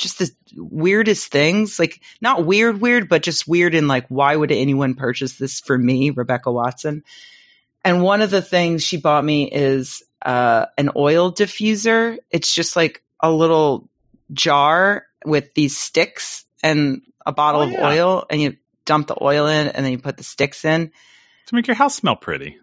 just 0.00 0.18
the 0.18 0.30
weirdest 0.56 1.30
things. 1.30 1.78
Like 1.78 2.00
not 2.20 2.44
weird, 2.44 2.80
weird, 2.80 3.08
but 3.08 3.22
just 3.22 3.46
weird 3.46 3.74
in 3.74 3.86
like 3.86 4.06
why 4.08 4.34
would 4.34 4.50
anyone 4.50 4.94
purchase 4.94 5.36
this 5.36 5.60
for 5.60 5.76
me, 5.76 6.10
Rebecca 6.10 6.50
Watson? 6.50 7.04
And 7.84 8.02
one 8.02 8.20
of 8.20 8.30
the 8.30 8.42
things 8.42 8.82
she 8.82 8.96
bought 8.96 9.24
me 9.24 9.50
is 9.50 10.02
uh, 10.20 10.66
an 10.76 10.90
oil 10.96 11.32
diffuser. 11.32 12.18
It's 12.30 12.54
just 12.54 12.76
like 12.76 13.02
a 13.20 13.30
little 13.30 13.88
jar 14.32 15.06
with 15.24 15.54
these 15.54 15.76
sticks 15.76 16.44
and 16.62 17.02
a 17.24 17.32
bottle 17.32 17.62
oh, 17.62 17.64
of 17.64 17.72
yeah. 17.72 17.88
oil, 17.88 18.26
and 18.28 18.40
you 18.40 18.56
dump 18.84 19.06
the 19.06 19.16
oil 19.22 19.46
in, 19.46 19.68
and 19.68 19.84
then 19.84 19.92
you 19.92 19.98
put 19.98 20.16
the 20.16 20.24
sticks 20.24 20.64
in 20.64 20.92
to 21.46 21.54
make 21.54 21.66
your 21.66 21.76
house 21.76 21.94
smell 21.94 22.16
pretty. 22.16 22.58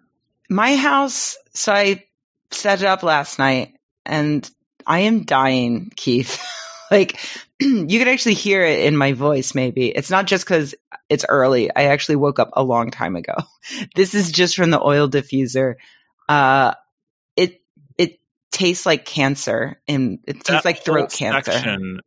My 0.49 0.75
house. 0.75 1.37
So 1.53 1.73
I 1.73 2.05
set 2.51 2.81
it 2.81 2.87
up 2.87 3.03
last 3.03 3.39
night, 3.39 3.75
and 4.05 4.49
I 4.85 4.99
am 4.99 5.23
dying, 5.23 5.91
Keith. 5.95 6.43
like 6.91 7.19
you 7.59 7.99
can 7.99 8.07
actually 8.07 8.35
hear 8.35 8.63
it 8.63 8.85
in 8.85 8.95
my 8.95 9.13
voice 9.13 9.55
maybe. 9.55 9.89
It's 9.89 10.09
not 10.09 10.27
just 10.27 10.45
because 10.45 10.75
it's 11.09 11.25
early. 11.27 11.73
I 11.73 11.85
actually 11.85 12.17
woke 12.17 12.39
up 12.39 12.51
a 12.53 12.63
long 12.63 12.91
time 12.91 13.15
ago. 13.15 13.35
This 13.95 14.15
is 14.15 14.31
just 14.31 14.55
from 14.55 14.69
the 14.69 14.81
oil 14.81 15.09
diffuser. 15.09 15.75
Uh 16.29 16.73
it 17.35 17.61
it 17.97 18.19
tastes 18.51 18.85
like 18.85 19.05
cancer 19.05 19.81
and 19.87 20.19
it 20.25 20.35
tastes 20.35 20.49
that 20.49 20.65
like 20.65 20.83
throat 20.85 21.11
cancer. 21.11 21.51
section, 21.51 21.99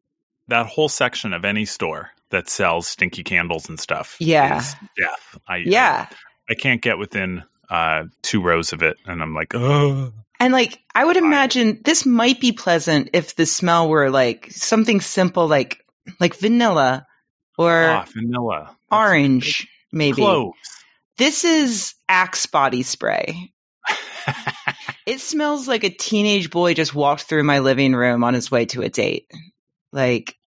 that 0.49 0.67
whole 0.67 0.89
section 0.89 1.35
of 1.35 1.45
any 1.45 1.67
store 1.67 2.11
that 2.31 2.49
sells 2.49 2.87
stinky 2.87 3.25
candles 3.25 3.69
and 3.69 3.79
stuff 3.79 4.17
yeah. 4.21 4.63
death. 4.97 5.39
I, 5.47 5.57
yeah. 5.59 6.07
I, 6.09 6.53
I 6.53 6.55
can't 6.55 6.81
get 6.81 6.97
within 6.99 7.43
uh, 7.69 8.05
two 8.23 8.43
rows 8.43 8.73
of 8.73 8.83
it, 8.83 8.97
and 9.07 9.23
I'm 9.23 9.35
like, 9.35 9.55
oh. 9.55 10.13
And 10.41 10.55
like, 10.55 10.81
I 10.95 11.05
would 11.05 11.19
imagine 11.19 11.83
this 11.85 12.07
might 12.07 12.41
be 12.41 12.53
pleasant 12.53 13.11
if 13.13 13.37
the 13.37 13.45
smell 13.45 13.91
were 13.91 14.11
like 14.11 14.51
something 14.51 15.03
simple, 15.03 15.47
like 15.47 15.85
like 16.19 16.35
vanilla 16.35 17.07
or 17.59 17.71
ah, 17.71 18.07
vanilla, 18.13 18.77
orange, 18.91 19.69
maybe. 19.93 20.23
Cloves. 20.23 20.57
This 21.19 21.45
is 21.45 21.95
Axe 22.09 22.47
body 22.47 22.83
spray. 22.83 23.53
it 25.07 25.21
smells 25.21 25.69
like 25.69 25.85
a 25.85 25.91
teenage 25.91 26.51
boy 26.51 26.73
just 26.73 26.95
walked 26.95 27.25
through 27.25 27.45
my 27.45 27.59
living 27.59 27.95
room 27.95 28.25
on 28.25 28.33
his 28.33 28.51
way 28.51 28.65
to 28.67 28.81
a 28.81 28.89
date. 28.89 29.31
Like, 29.93 30.39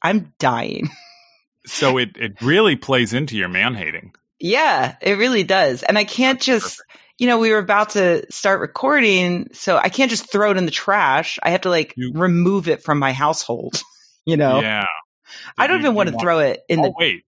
I'm 0.00 0.32
dying. 0.38 0.88
so 1.66 1.98
it 1.98 2.16
it 2.16 2.40
really 2.40 2.76
plays 2.76 3.12
into 3.12 3.36
your 3.36 3.48
man 3.48 3.74
hating. 3.74 4.14
Yeah, 4.40 4.96
it 5.02 5.18
really 5.18 5.42
does. 5.42 5.82
And 5.82 5.98
I 5.98 6.04
can't 6.04 6.40
just, 6.40 6.82
you 7.18 7.26
know, 7.26 7.38
we 7.38 7.50
were 7.50 7.58
about 7.58 7.90
to 7.90 8.30
start 8.32 8.60
recording, 8.60 9.48
so 9.52 9.76
I 9.76 9.88
can't 9.88 10.10
just 10.10 10.30
throw 10.30 10.52
it 10.52 10.56
in 10.56 10.64
the 10.66 10.70
trash. 10.70 11.38
I 11.42 11.50
have 11.50 11.62
to 11.62 11.68
like 11.68 11.94
you, 11.96 12.12
remove 12.14 12.68
it 12.68 12.82
from 12.82 12.98
my 12.98 13.12
household, 13.12 13.82
you 14.24 14.36
know? 14.36 14.60
Yeah. 14.60 14.86
I 15.58 15.66
don't 15.66 15.80
you, 15.80 15.86
even 15.86 15.94
want 15.94 16.10
to 16.10 16.18
throw 16.18 16.38
it 16.38 16.60
in 16.68 16.80
oh, 16.80 16.84
the. 16.84 16.94
wait. 16.96 17.24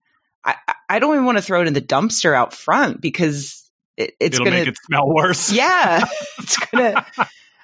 I, 0.46 0.56
I 0.88 1.00
don't 1.00 1.14
even 1.16 1.26
want 1.26 1.38
to 1.38 1.42
throw 1.42 1.62
it 1.62 1.68
in 1.68 1.74
the 1.74 1.82
dumpster 1.82 2.34
out 2.34 2.54
front 2.54 3.02
because 3.02 3.70
it, 3.98 4.14
it's 4.20 4.36
It'll 4.36 4.46
gonna 4.46 4.58
make 4.60 4.68
it 4.68 4.78
smell 4.86 5.10
worse. 5.10 5.52
Yeah, 5.54 6.06
it's 6.38 6.58
gonna. 6.58 7.06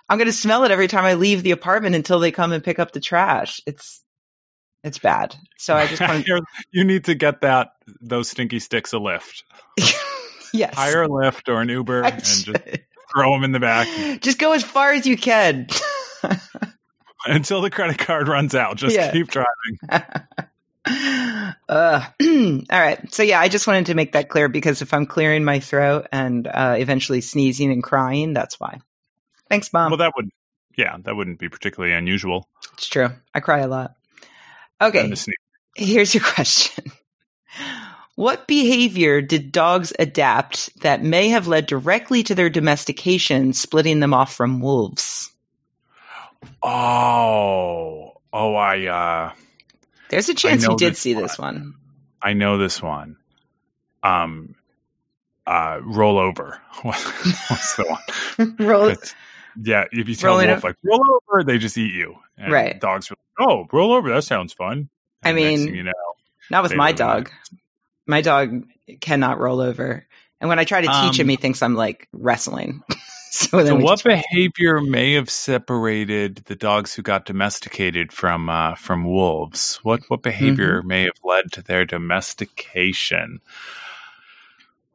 I'm 0.09 0.17
gonna 0.17 0.33
smell 0.33 0.65
it 0.65 0.71
every 0.71 0.87
time 0.87 1.05
I 1.05 1.13
leave 1.13 1.41
the 1.41 1.51
apartment 1.51 1.95
until 1.95 2.19
they 2.19 2.31
come 2.31 2.51
and 2.51 2.63
pick 2.63 2.79
up 2.79 2.91
the 2.91 2.99
trash. 2.99 3.61
It's 3.65 4.03
it's 4.83 4.99
bad. 4.99 5.35
So 5.57 5.73
I 5.73 5.87
just 5.87 6.01
want 6.01 6.25
to. 6.25 6.43
you 6.71 6.83
need 6.83 7.05
to 7.05 7.15
get 7.15 7.41
that 7.41 7.69
those 8.01 8.29
stinky 8.29 8.59
sticks 8.59 8.91
a 8.91 8.99
lift. 8.99 9.43
Yes. 10.55 10.75
Hire 10.75 11.03
a 11.03 11.07
Lyft 11.07 11.49
or 11.49 11.61
an 11.61 11.69
Uber 11.69 12.03
and 12.03 12.23
just 12.23 12.45
throw 12.45 13.31
them 13.33 13.43
in 13.43 13.51
the 13.51 13.59
back. 13.59 14.21
Just 14.21 14.39
go 14.39 14.53
as 14.53 14.63
far 14.63 14.93
as 14.93 15.05
you 15.05 15.17
can. 15.17 15.67
Until 17.25 17.61
the 17.61 17.69
credit 17.69 17.97
card 17.97 18.27
runs 18.27 18.55
out. 18.55 18.77
Just 18.77 18.95
yeah. 18.95 19.11
keep 19.11 19.27
driving. 19.27 20.05
Uh, 21.67 22.05
all 22.21 22.63
right. 22.69 23.11
So 23.11 23.23
yeah, 23.23 23.39
I 23.39 23.49
just 23.49 23.65
wanted 23.65 23.87
to 23.87 23.95
make 23.95 24.11
that 24.11 24.29
clear 24.29 24.47
because 24.47 24.83
if 24.83 24.93
I'm 24.93 25.07
clearing 25.07 25.43
my 25.43 25.59
throat 25.59 26.07
and 26.11 26.47
uh, 26.47 26.75
eventually 26.77 27.21
sneezing 27.21 27.71
and 27.71 27.83
crying, 27.83 28.33
that's 28.33 28.59
why. 28.59 28.79
Thanks, 29.49 29.73
mom. 29.73 29.91
Well, 29.91 29.97
that 29.97 30.13
would, 30.15 30.29
yeah, 30.77 30.95
that 31.03 31.15
wouldn't 31.15 31.39
be 31.39 31.49
particularly 31.49 31.95
unusual. 31.95 32.47
It's 32.73 32.87
true. 32.87 33.09
I 33.33 33.39
cry 33.39 33.59
a 33.59 33.67
lot. 33.67 33.95
Okay. 34.79 35.11
Here's 35.75 36.13
your 36.13 36.23
question. 36.33 36.91
What 38.15 38.47
behavior 38.47 39.21
did 39.21 39.51
dogs 39.51 39.91
adapt 39.97 40.81
that 40.81 41.03
may 41.03 41.29
have 41.29 41.47
led 41.47 41.65
directly 41.65 42.23
to 42.23 42.35
their 42.35 42.49
domestication, 42.49 43.51
splitting 43.51 43.99
them 43.99 44.13
off 44.13 44.33
from 44.33 44.61
wolves? 44.61 45.31
Oh, 46.63 48.13
oh, 48.31 48.55
I. 48.55 48.85
Uh, 48.85 49.33
There's 50.09 50.29
a 50.29 50.33
chance 50.33 50.65
you 50.65 50.77
did 50.77 50.95
see 50.95 51.13
one. 51.13 51.23
this 51.23 51.37
one. 51.37 51.73
I 52.21 52.33
know 52.33 52.57
this 52.57 52.81
one. 52.81 53.17
Um, 54.01 54.55
uh, 55.45 55.79
roll 55.83 56.17
over. 56.17 56.61
What's 56.81 57.75
the 57.75 57.83
one? 58.37 58.55
roll. 58.59 58.93
yeah, 59.61 59.85
if 59.91 60.07
you 60.07 60.15
tell 60.15 60.39
a 60.39 60.47
wolf 60.47 60.63
like 60.63 60.77
roll 60.83 61.19
over, 61.29 61.43
they 61.43 61.57
just 61.57 61.77
eat 61.77 61.93
you. 61.93 62.15
And 62.37 62.51
right. 62.51 62.79
Dogs 62.79 63.11
are 63.11 63.15
like, 63.15 63.49
oh, 63.49 63.67
roll 63.73 63.91
over. 63.91 64.09
That 64.13 64.23
sounds 64.23 64.53
fun. 64.53 64.89
And 65.21 65.29
I 65.29 65.33
mean, 65.33 65.75
you 65.75 65.83
know, 65.83 65.91
not 66.49 66.63
with 66.63 66.75
my 66.75 66.93
dog. 66.93 67.29
My 68.05 68.21
dog 68.21 68.67
cannot 68.99 69.39
roll 69.39 69.61
over. 69.61 70.05
And 70.39 70.49
when 70.49 70.59
I 70.59 70.63
try 70.65 70.81
to 70.81 70.87
teach 70.87 71.19
um, 71.19 71.25
him, 71.25 71.29
he 71.29 71.35
thinks 71.37 71.61
I'm 71.61 71.75
like 71.75 72.07
wrestling. 72.11 72.83
so, 73.31 73.65
so 73.65 73.75
what 73.75 74.03
behavior 74.03 74.81
may 74.81 75.13
have 75.13 75.29
separated 75.29 76.43
the 76.45 76.55
dogs 76.55 76.93
who 76.93 77.01
got 77.01 77.25
domesticated 77.25 78.11
from 78.11 78.49
uh, 78.49 78.75
from 78.75 79.05
wolves? 79.05 79.79
What 79.81 80.01
what 80.07 80.21
behavior 80.21 80.79
mm-hmm. 80.79 80.87
may 80.87 81.03
have 81.03 81.19
led 81.23 81.53
to 81.53 81.61
their 81.61 81.85
domestication? 81.85 83.39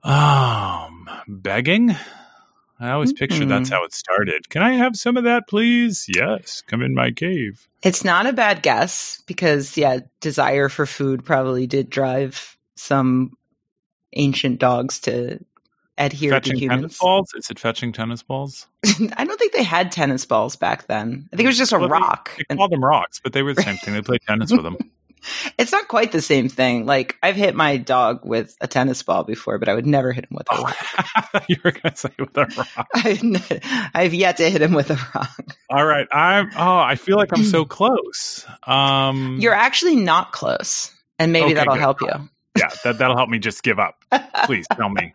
Um, 0.03 1.09
begging. 1.27 1.97
I 2.79 2.93
always 2.93 3.13
picture 3.13 3.41
mm-hmm. 3.41 3.51
that's 3.51 3.69
how 3.69 3.85
it 3.85 3.93
started. 3.93 4.49
Can 4.49 4.63
I 4.63 4.73
have 4.77 4.97
some 4.97 5.19
of 5.19 5.25
that, 5.25 5.47
please? 5.47 6.07
Yes, 6.09 6.63
come 6.63 6.81
in 6.81 6.95
my 6.95 7.11
cave. 7.11 7.69
It's 7.83 8.05
not 8.05 8.25
a 8.25 8.33
bad 8.33 8.63
guess 8.63 9.23
because, 9.27 9.77
yeah, 9.77 10.01
desire 10.21 10.71
for 10.71 10.87
food 10.87 11.27
probably 11.27 11.67
did 11.67 11.91
drive 11.91 12.57
some 12.81 13.37
ancient 14.13 14.59
dogs 14.59 15.01
to 15.01 15.39
adhere 15.97 16.33
fetching 16.33 16.55
to 16.55 16.59
humans. 16.59 16.81
Tennis 16.83 16.99
balls? 16.99 17.33
Is 17.37 17.51
it 17.51 17.59
fetching 17.59 17.93
tennis 17.93 18.23
balls? 18.23 18.67
I 18.85 19.25
don't 19.25 19.39
think 19.39 19.53
they 19.53 19.63
had 19.63 19.93
tennis 19.93 20.25
balls 20.25 20.57
back 20.57 20.87
then. 20.87 21.29
I 21.33 21.37
think 21.37 21.45
it 21.45 21.51
was 21.51 21.59
just 21.59 21.73
a 21.73 21.79
well, 21.79 21.89
rock. 21.89 22.33
They, 22.37 22.45
they 22.49 22.57
called 22.57 22.73
them 22.73 22.85
rocks, 22.85 23.21
but 23.23 23.33
they 23.33 23.43
were 23.43 23.55
the 23.55 23.63
same 23.63 23.77
thing. 23.77 23.95
They 23.95 24.03
played 24.03 24.23
tennis 24.27 24.51
with 24.51 24.63
them. 24.63 24.77
It's 25.59 25.71
not 25.71 25.87
quite 25.87 26.13
the 26.13 26.23
same 26.23 26.49
thing. 26.49 26.87
Like 26.87 27.19
I've 27.23 27.37
hit 27.37 27.55
my 27.55 27.77
dog 27.77 28.25
with 28.25 28.57
a 28.59 28.67
tennis 28.67 29.03
ball 29.03 29.23
before, 29.23 29.59
but 29.59 29.69
I 29.69 29.75
would 29.75 29.87
never 29.87 30.13
hit 30.13 30.25
him 30.25 30.31
with 30.35 30.51
a 30.51 30.57
Oh, 30.57 30.63
rock. 30.63 31.45
you 31.49 31.57
were 31.63 31.73
going 31.73 31.93
to 31.93 31.97
say 31.97 32.09
with 32.19 32.35
a 32.39 32.47
rock. 32.57 32.89
I've, 32.95 33.91
I've 33.95 34.15
yet 34.15 34.39
to 34.39 34.49
hit 34.49 34.63
him 34.63 34.73
with 34.73 34.91
a 34.91 34.95
rock. 35.15 35.45
All 35.69 35.85
right. 35.85 36.09
I'm. 36.11 36.51
Oh, 36.57 36.79
I 36.79 36.95
feel 36.95 37.19
like 37.19 37.33
I'm 37.35 37.45
so 37.45 37.65
close. 37.67 38.47
Um, 38.63 39.37
You're 39.43 39.53
actually 39.53 39.97
not 39.97 40.33
close, 40.33 40.91
and 41.19 41.33
maybe 41.33 41.49
Okay, 41.49 41.55
that'll 41.55 41.75
good. 41.75 41.81
help 41.81 42.01
you. 42.01 42.31
Yeah. 42.59 42.69
That 42.85 42.99
that'll 42.99 43.17
help 43.17 43.29
me 43.31 43.39
just 43.39 43.63
give 43.63 43.79
up. 43.79 43.97
Please 44.45 44.67
tell 44.73 44.89
me. 44.89 45.15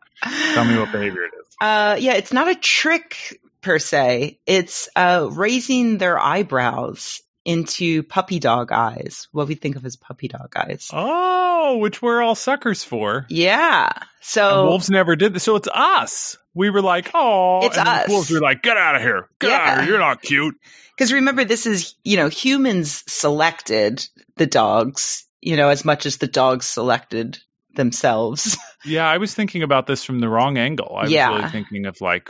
Tell 0.53 0.65
me 0.65 0.77
what 0.77 0.91
behavior 0.91 1.23
it 1.23 1.31
is. 1.39 1.55
Uh, 1.61 1.97
yeah, 1.99 2.13
it's 2.13 2.33
not 2.33 2.47
a 2.49 2.55
trick 2.55 3.39
per 3.61 3.79
se. 3.79 4.39
It's 4.45 4.89
uh, 4.95 5.27
raising 5.31 5.97
their 5.97 6.19
eyebrows 6.19 7.21
into 7.43 8.01
puppy 8.03 8.39
dog 8.39 8.71
eyes. 8.71 9.27
What 9.31 9.47
we 9.47 9.55
think 9.55 9.75
of 9.75 9.85
as 9.85 9.95
puppy 9.95 10.27
dog 10.27 10.53
eyes. 10.55 10.89
Oh, 10.91 11.77
which 11.77 12.01
we're 12.01 12.21
all 12.21 12.35
suckers 12.35 12.83
for. 12.83 13.25
Yeah. 13.29 13.89
And 13.95 14.05
So 14.21 14.65
wolves 14.65 14.89
never 14.89 15.15
did 15.15 15.33
this, 15.33 15.43
so 15.43 15.55
it's 15.55 15.67
us. 15.71 16.37
We 16.55 16.69
were 16.71 16.81
like, 16.81 17.11
oh, 17.13 17.65
It's 17.65 17.77
and 17.77 17.87
us. 17.87 18.09
Wolves 18.09 18.31
were 18.31 18.39
like, 18.39 18.63
get 18.63 18.77
out 18.77 18.95
of 18.95 19.01
here, 19.01 19.29
get 19.39 19.51
out 19.51 19.61
of 19.61 19.67
Yeah. 19.67 19.81
here. 19.81 19.89
You're 19.91 19.99
not 19.99 20.21
cute. 20.21 20.55
Because 20.97 21.11
remember, 21.11 21.43
this 21.43 21.65
is, 21.65 21.93
you 22.05 22.15
know, 22.15 22.29
humans 22.29 23.03
selected 23.07 24.07
the 24.37 24.45
dogs, 24.45 25.27
you 25.45 25.55
know, 25.57 25.69
as 25.69 25.85
much 25.85 26.05
as 26.05 26.17
the 26.17 26.27
dogs 26.27 26.65
selected 26.65 27.39
themselves. 27.75 28.57
Yeah, 28.87 29.09
I 29.09 29.17
was 29.17 29.33
thinking 29.33 29.63
about 29.63 29.87
this 29.87 30.03
from 30.03 30.19
the 30.19 30.29
wrong 30.29 30.59
angle. 30.59 30.95
I 30.95 31.05
was 31.05 31.11
really 31.11 31.49
thinking 31.49 31.87
of 31.87 31.99
like, 32.01 32.29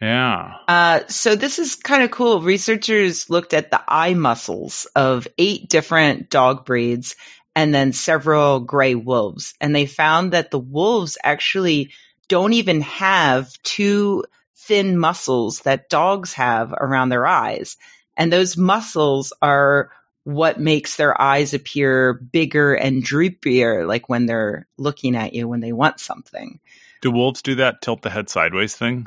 yeah, 0.00 0.52
Uh, 0.68 1.00
so 1.08 1.34
this 1.34 1.58
is 1.58 1.74
kind 1.74 2.04
of 2.04 2.12
cool. 2.12 2.40
Researchers 2.42 3.28
looked 3.28 3.52
at 3.52 3.72
the 3.72 3.82
eye 3.88 4.14
muscles 4.14 4.86
of 4.94 5.26
eight 5.36 5.68
different 5.68 6.30
dog 6.30 6.64
breeds 6.64 7.16
and 7.56 7.74
then 7.74 7.92
several 7.92 8.60
gray 8.60 8.94
wolves. 8.94 9.54
And 9.60 9.74
they 9.74 9.86
found 9.86 10.32
that 10.32 10.52
the 10.52 10.60
wolves 10.60 11.18
actually 11.24 11.90
don't 12.28 12.52
even 12.52 12.82
have 12.82 13.50
two 13.64 14.22
thin 14.58 14.96
muscles 14.96 15.60
that 15.62 15.88
dogs 15.88 16.34
have 16.34 16.72
around 16.72 17.08
their 17.08 17.26
eyes. 17.26 17.76
And 18.16 18.32
those 18.32 18.56
muscles 18.56 19.32
are 19.42 19.90
what 20.26 20.58
makes 20.58 20.96
their 20.96 21.18
eyes 21.20 21.54
appear 21.54 22.12
bigger 22.12 22.74
and 22.74 23.00
droopier, 23.00 23.86
like 23.86 24.08
when 24.08 24.26
they're 24.26 24.66
looking 24.76 25.14
at 25.14 25.34
you 25.34 25.46
when 25.46 25.60
they 25.60 25.72
want 25.72 26.00
something. 26.00 26.58
do 27.00 27.12
wolves 27.12 27.42
do 27.42 27.54
that 27.54 27.80
tilt 27.80 28.02
the 28.02 28.10
head 28.10 28.28
sideways 28.28 28.74
thing? 28.74 29.06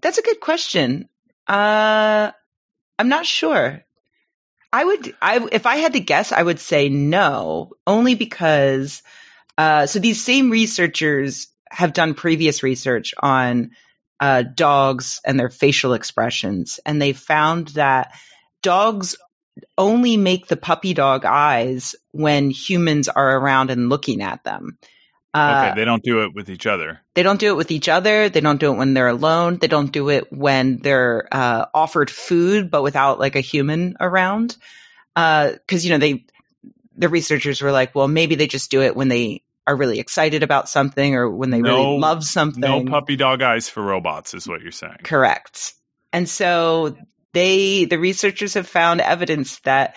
That's 0.00 0.16
a 0.16 0.22
good 0.22 0.40
question. 0.40 1.10
Uh, 1.46 2.32
I'm 2.98 3.08
not 3.10 3.26
sure. 3.26 3.84
I 4.72 4.82
would, 4.82 5.14
I 5.20 5.46
if 5.52 5.66
I 5.66 5.76
had 5.76 5.92
to 5.92 6.00
guess, 6.00 6.32
I 6.32 6.42
would 6.42 6.58
say 6.58 6.88
no, 6.88 7.72
only 7.86 8.14
because. 8.14 9.02
Uh, 9.58 9.84
so 9.84 9.98
these 9.98 10.24
same 10.24 10.48
researchers 10.48 11.48
have 11.70 11.92
done 11.92 12.14
previous 12.14 12.62
research 12.62 13.12
on 13.20 13.72
uh, 14.18 14.40
dogs 14.40 15.20
and 15.22 15.38
their 15.38 15.50
facial 15.50 15.92
expressions, 15.92 16.80
and 16.86 17.02
they 17.02 17.12
found 17.12 17.68
that 17.68 18.12
dogs 18.62 19.16
only 19.78 20.16
make 20.16 20.46
the 20.46 20.56
puppy 20.56 20.94
dog 20.94 21.24
eyes 21.24 21.94
when 22.12 22.50
humans 22.50 23.08
are 23.08 23.38
around 23.38 23.70
and 23.70 23.88
looking 23.88 24.22
at 24.22 24.44
them. 24.44 24.78
Uh, 25.32 25.54
Okay, 25.64 25.74
they 25.80 25.84
don't 25.84 26.02
do 26.02 26.24
it 26.24 26.34
with 26.34 26.50
each 26.50 26.66
other. 26.66 27.00
they 27.14 27.22
don't 27.22 27.38
do 27.38 27.48
it 27.52 27.56
with 27.56 27.70
each 27.70 27.88
other. 27.88 28.28
They 28.28 28.40
don't 28.40 28.58
do 28.60 28.72
it 28.72 28.76
when 28.76 28.94
they're 28.94 29.08
alone. 29.08 29.58
They 29.58 29.68
don't 29.68 29.92
do 29.92 30.08
it 30.10 30.32
when 30.32 30.78
they're 30.78 31.28
uh, 31.30 31.66
offered 31.72 32.10
food, 32.10 32.70
but 32.70 32.82
without 32.82 33.20
like 33.20 33.36
a 33.36 33.40
human 33.40 33.96
around. 34.00 34.56
Because 35.14 35.84
you 35.84 35.90
know 35.90 35.98
they, 35.98 36.24
the 36.96 37.08
researchers 37.08 37.62
were 37.62 37.72
like, 37.72 37.94
well, 37.94 38.08
maybe 38.08 38.34
they 38.34 38.46
just 38.48 38.70
do 38.70 38.82
it 38.82 38.96
when 38.96 39.08
they 39.08 39.42
are 39.66 39.76
really 39.76 40.00
excited 40.00 40.42
about 40.42 40.68
something 40.68 41.14
or 41.14 41.30
when 41.30 41.50
they 41.50 41.60
No- 41.62 41.76
really 41.76 41.98
love 42.00 42.24
something. 42.24 42.60
No 42.60 42.84
puppy 42.84 43.16
dog 43.16 43.40
eyes 43.42 43.68
for 43.68 43.82
robots, 43.82 44.34
is 44.34 44.48
what 44.48 44.62
you're 44.62 44.72
saying. 44.72 44.98
Correct. 45.04 45.74
And 46.12 46.28
so 46.28 46.96
they, 47.32 47.84
the 47.84 47.98
researchers 47.98 48.54
have 48.54 48.66
found 48.66 49.00
evidence 49.00 49.58
that 49.60 49.96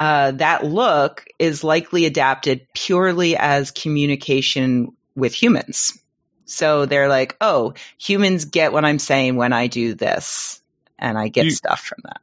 uh, 0.00 0.32
that 0.32 0.64
look 0.64 1.24
is 1.38 1.62
likely 1.62 2.04
adapted 2.04 2.66
purely 2.74 3.36
as 3.36 3.70
communication 3.70 4.96
with 5.14 5.32
humans. 5.32 5.98
So 6.46 6.86
they're 6.86 7.08
like, 7.08 7.36
oh, 7.40 7.74
humans 7.96 8.44
get 8.44 8.72
what 8.72 8.84
I'm 8.84 8.98
saying 8.98 9.36
when 9.36 9.52
I 9.52 9.68
do 9.68 9.94
this, 9.94 10.60
and 10.98 11.16
I 11.16 11.28
get 11.28 11.44
You- 11.44 11.50
stuff 11.52 11.80
from 11.80 11.98
that. 12.04 12.20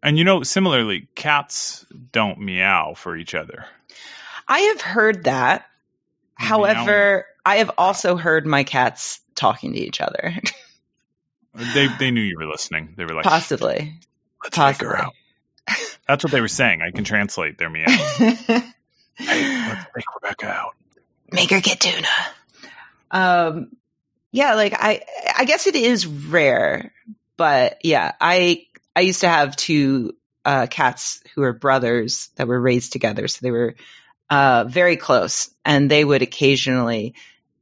And 0.00 0.16
you 0.16 0.22
know, 0.22 0.44
similarly, 0.44 1.08
cats 1.16 1.84
don't 2.12 2.38
meow 2.38 2.94
for 2.94 3.16
each 3.16 3.34
other. 3.34 3.66
I 4.46 4.60
have 4.60 4.80
heard 4.80 5.24
that. 5.24 5.66
However, 6.36 7.26
I 7.44 7.56
have 7.56 7.72
also 7.76 8.14
heard 8.16 8.46
my 8.46 8.62
cats 8.62 9.20
talking 9.34 9.72
to 9.72 9.78
each 9.80 10.00
other. 10.00 10.34
They 11.74 11.88
they 11.98 12.10
knew 12.10 12.20
you 12.22 12.36
were 12.38 12.46
listening. 12.46 12.94
They 12.96 13.04
were 13.04 13.14
like, 13.14 13.24
Possibly. 13.24 13.94
let's 14.42 14.56
Possibly. 14.56 14.88
her 14.88 14.96
out. 14.96 15.14
That's 16.06 16.24
what 16.24 16.32
they 16.32 16.40
were 16.40 16.48
saying. 16.48 16.80
I 16.82 16.90
can 16.90 17.04
translate 17.04 17.58
their 17.58 17.68
meow. 17.68 17.84
hey, 17.88 18.36
let's 19.20 19.84
take 19.94 20.04
Rebecca 20.22 20.46
out. 20.48 20.74
make 21.32 21.50
her 21.50 21.60
get 21.60 21.80
tuna. 21.80 22.06
Um, 23.10 23.76
yeah, 24.32 24.54
like 24.54 24.74
I, 24.74 25.02
I 25.36 25.44
guess 25.44 25.66
it 25.66 25.74
is 25.74 26.06
rare, 26.06 26.92
but 27.36 27.78
yeah, 27.82 28.12
I, 28.20 28.66
I 28.94 29.00
used 29.00 29.20
to 29.22 29.28
have 29.28 29.56
two 29.56 30.14
uh, 30.44 30.66
cats 30.70 31.22
who 31.34 31.42
were 31.42 31.52
brothers 31.52 32.30
that 32.36 32.46
were 32.46 32.60
raised 32.60 32.92
together, 32.92 33.28
so 33.28 33.40
they 33.42 33.50
were 33.50 33.74
uh, 34.30 34.64
very 34.68 34.96
close, 34.96 35.50
and 35.64 35.90
they 35.90 36.04
would 36.04 36.22
occasionally 36.22 37.14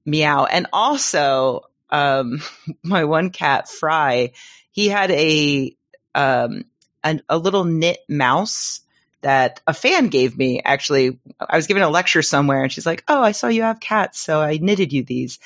meow. 0.04 0.44
And 0.44 0.66
also, 0.72 1.62
um, 1.90 2.40
my 2.82 3.04
one 3.04 3.30
cat, 3.30 3.68
Fry, 3.68 4.32
he 4.70 4.88
had 4.88 5.10
a 5.10 5.76
um, 6.14 6.64
a, 7.04 7.20
a 7.28 7.38
little 7.38 7.64
knit 7.64 7.98
mouse 8.08 8.80
that 9.22 9.60
a 9.66 9.74
fan 9.74 10.08
gave 10.08 10.36
me. 10.36 10.60
Actually, 10.64 11.18
I 11.40 11.56
was 11.56 11.66
giving 11.66 11.82
a 11.82 11.90
lecture 11.90 12.22
somewhere, 12.22 12.62
and 12.62 12.72
she's 12.72 12.86
like, 12.86 13.04
"Oh, 13.08 13.22
I 13.22 13.32
saw 13.32 13.48
you 13.48 13.62
have 13.62 13.80
cats, 13.80 14.20
so 14.20 14.40
I 14.40 14.58
knitted 14.58 14.92
you 14.92 15.02
these." 15.02 15.38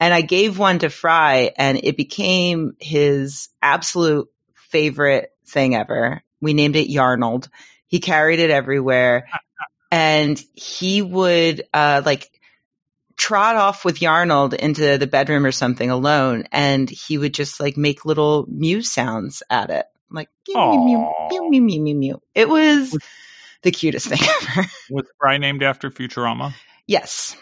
And 0.00 0.14
I 0.14 0.20
gave 0.20 0.58
one 0.58 0.78
to 0.80 0.90
Fry, 0.90 1.52
and 1.56 1.80
it 1.82 1.96
became 1.96 2.76
his 2.78 3.48
absolute 3.60 4.30
favorite 4.54 5.32
thing 5.46 5.74
ever. 5.74 6.22
We 6.40 6.54
named 6.54 6.76
it 6.76 6.88
Yarnold. 6.88 7.48
He 7.88 7.98
carried 7.98 8.38
it 8.38 8.50
everywhere, 8.50 9.28
and 9.90 10.42
he 10.54 11.02
would 11.02 11.64
uh, 11.74 12.02
like 12.04 12.30
trot 13.18 13.56
off 13.56 13.84
with 13.84 13.98
Yarnold 14.00 14.54
into 14.54 14.96
the 14.96 15.06
bedroom 15.06 15.44
or 15.44 15.52
something 15.52 15.90
alone, 15.90 16.44
and 16.52 16.88
he 16.88 17.18
would 17.18 17.34
just 17.34 17.60
like 17.60 17.76
make 17.76 18.04
little 18.06 18.46
mew 18.48 18.80
sounds 18.80 19.42
at 19.50 19.68
it, 19.70 19.84
like 20.10 20.30
mew 20.48 20.56
mew 20.56 21.12
mew 21.30 21.50
mew 21.50 21.60
mew 21.60 21.80
mew 21.82 21.94
mew. 21.94 22.22
It 22.34 22.48
was 22.48 22.96
the 23.62 23.70
cutest 23.72 24.06
thing 24.06 24.20
ever. 24.56 24.68
Was 24.90 25.06
Fry 25.18 25.36
named 25.38 25.62
after 25.62 25.90
Futurama? 25.90 26.54
yes, 26.86 27.36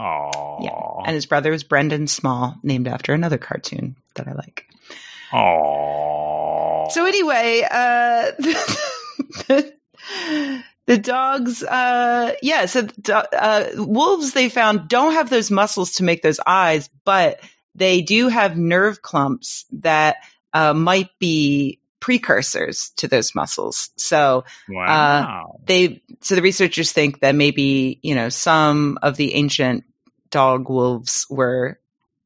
Oh, 0.00 0.58
yeah. 0.62 1.02
And 1.06 1.14
his 1.16 1.26
brother 1.26 1.50
was 1.50 1.64
Brendan 1.64 2.06
Small, 2.06 2.54
named 2.62 2.86
after 2.86 3.12
another 3.14 3.36
cartoon 3.36 3.96
that 4.14 4.28
I 4.28 4.32
like. 4.32 4.64
oh. 5.32 6.86
So 6.90 7.04
anyway, 7.04 7.66
uh, 7.68 8.30
the, 10.88 10.98
dogs, 10.98 11.62
uh, 11.62 12.34
yeah, 12.42 12.66
so 12.66 12.86
uh, 13.12 13.64
wolves 13.76 14.32
they 14.32 14.48
found 14.48 14.88
don't 14.88 15.12
have 15.12 15.28
those 15.28 15.50
muscles 15.50 15.92
to 15.96 16.04
make 16.04 16.22
those 16.22 16.40
eyes, 16.46 16.88
but 17.04 17.40
they 17.74 18.00
do 18.00 18.28
have 18.28 18.56
nerve 18.56 19.02
clumps 19.02 19.66
that 19.72 20.16
uh, 20.54 20.72
might 20.72 21.10
be 21.18 21.78
precursors 22.00 22.90
to 22.96 23.06
those 23.06 23.34
muscles. 23.34 23.90
So 23.96 24.44
wow. 24.68 25.60
they, 25.64 26.02
so 26.22 26.36
the 26.36 26.42
researchers 26.42 26.90
think 26.92 27.20
that 27.20 27.34
maybe 27.34 27.98
you 28.02 28.14
know 28.14 28.30
some 28.30 28.98
of 29.02 29.16
the 29.16 29.34
ancient 29.34 29.84
dog 30.30 30.70
wolves 30.70 31.26
were 31.28 31.78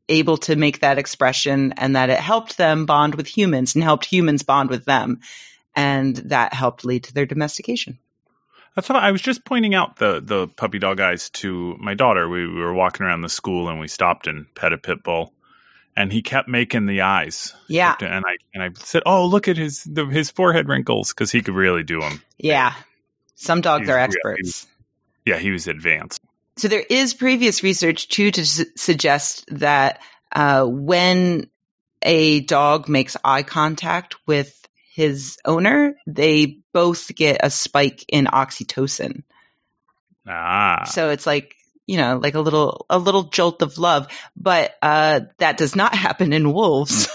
able 0.08 0.36
to 0.36 0.56
make 0.56 0.80
that 0.80 0.98
expression 0.98 1.72
and 1.76 1.96
that 1.96 2.10
it 2.10 2.18
helped 2.18 2.56
them 2.58 2.86
bond 2.86 3.16
with 3.16 3.26
humans 3.26 3.74
and 3.74 3.82
helped 3.82 4.04
humans 4.04 4.42
bond 4.42 4.70
with 4.70 4.84
them 4.84 5.20
and 5.74 6.16
that 6.16 6.52
helped 6.52 6.84
lead 6.84 7.04
to 7.04 7.14
their 7.14 7.26
domestication 7.26 7.98
That's 8.74 8.88
what 8.88 8.96
I 9.02 9.12
was 9.12 9.20
just 9.20 9.44
pointing 9.44 9.74
out 9.74 9.96
the 9.96 10.20
the 10.20 10.48
puppy 10.48 10.78
dog 10.78 11.00
eyes 11.00 11.30
to 11.30 11.76
my 11.78 11.94
daughter. 11.94 12.28
We, 12.28 12.46
we 12.46 12.60
were 12.60 12.72
walking 12.72 13.04
around 13.04 13.20
the 13.20 13.28
school 13.28 13.68
and 13.68 13.78
we 13.78 13.88
stopped 13.88 14.26
and 14.26 14.46
pet 14.54 14.72
a 14.72 14.78
pit 14.78 15.02
bull, 15.02 15.32
and 15.96 16.10
he 16.12 16.22
kept 16.22 16.48
making 16.48 16.86
the 16.86 17.02
eyes. 17.02 17.54
yeah 17.68 17.94
And 18.00 18.24
I 18.26 18.36
and 18.54 18.62
I 18.62 18.70
said, 18.78 19.02
"Oh, 19.04 19.26
look 19.26 19.48
at 19.48 19.56
his 19.58 19.84
the, 19.84 20.06
his 20.06 20.30
forehead 20.30 20.68
wrinkles 20.68 21.12
because 21.12 21.30
he 21.30 21.42
could 21.42 21.54
really 21.54 21.82
do 21.82 22.00
them." 22.00 22.22
yeah 22.38 22.74
some 23.34 23.60
dogs 23.60 23.82
He's 23.82 23.90
are 23.90 23.98
experts 23.98 24.66
Yeah, 25.26 25.38
he 25.38 25.50
was 25.50 25.66
advanced. 25.68 26.20
so 26.56 26.68
there 26.68 26.84
is 26.88 27.12
previous 27.14 27.62
research 27.62 28.08
too 28.08 28.30
to 28.30 28.46
su- 28.46 28.66
suggest 28.76 29.44
that 29.48 30.00
uh, 30.34 30.64
when 30.64 31.48
a 32.00 32.40
dog 32.40 32.88
makes 32.88 33.16
eye 33.22 33.42
contact 33.42 34.16
with 34.26 34.54
his 34.94 35.38
owner, 35.44 35.94
they 36.06 36.58
both 36.72 37.14
get 37.14 37.40
a 37.42 37.50
spike 37.50 38.04
in 38.08 38.26
oxytocin. 38.26 39.22
Ah. 40.26 40.84
So 40.84 41.10
it's 41.10 41.26
like, 41.26 41.54
you 41.86 41.96
know, 41.96 42.18
like 42.22 42.34
a 42.34 42.40
little, 42.40 42.86
a 42.88 42.98
little 42.98 43.24
jolt 43.24 43.62
of 43.62 43.78
love, 43.78 44.08
but, 44.36 44.74
uh, 44.82 45.20
that 45.38 45.56
does 45.56 45.74
not 45.74 45.94
happen 45.94 46.32
in 46.32 46.52
wolves. 46.52 47.08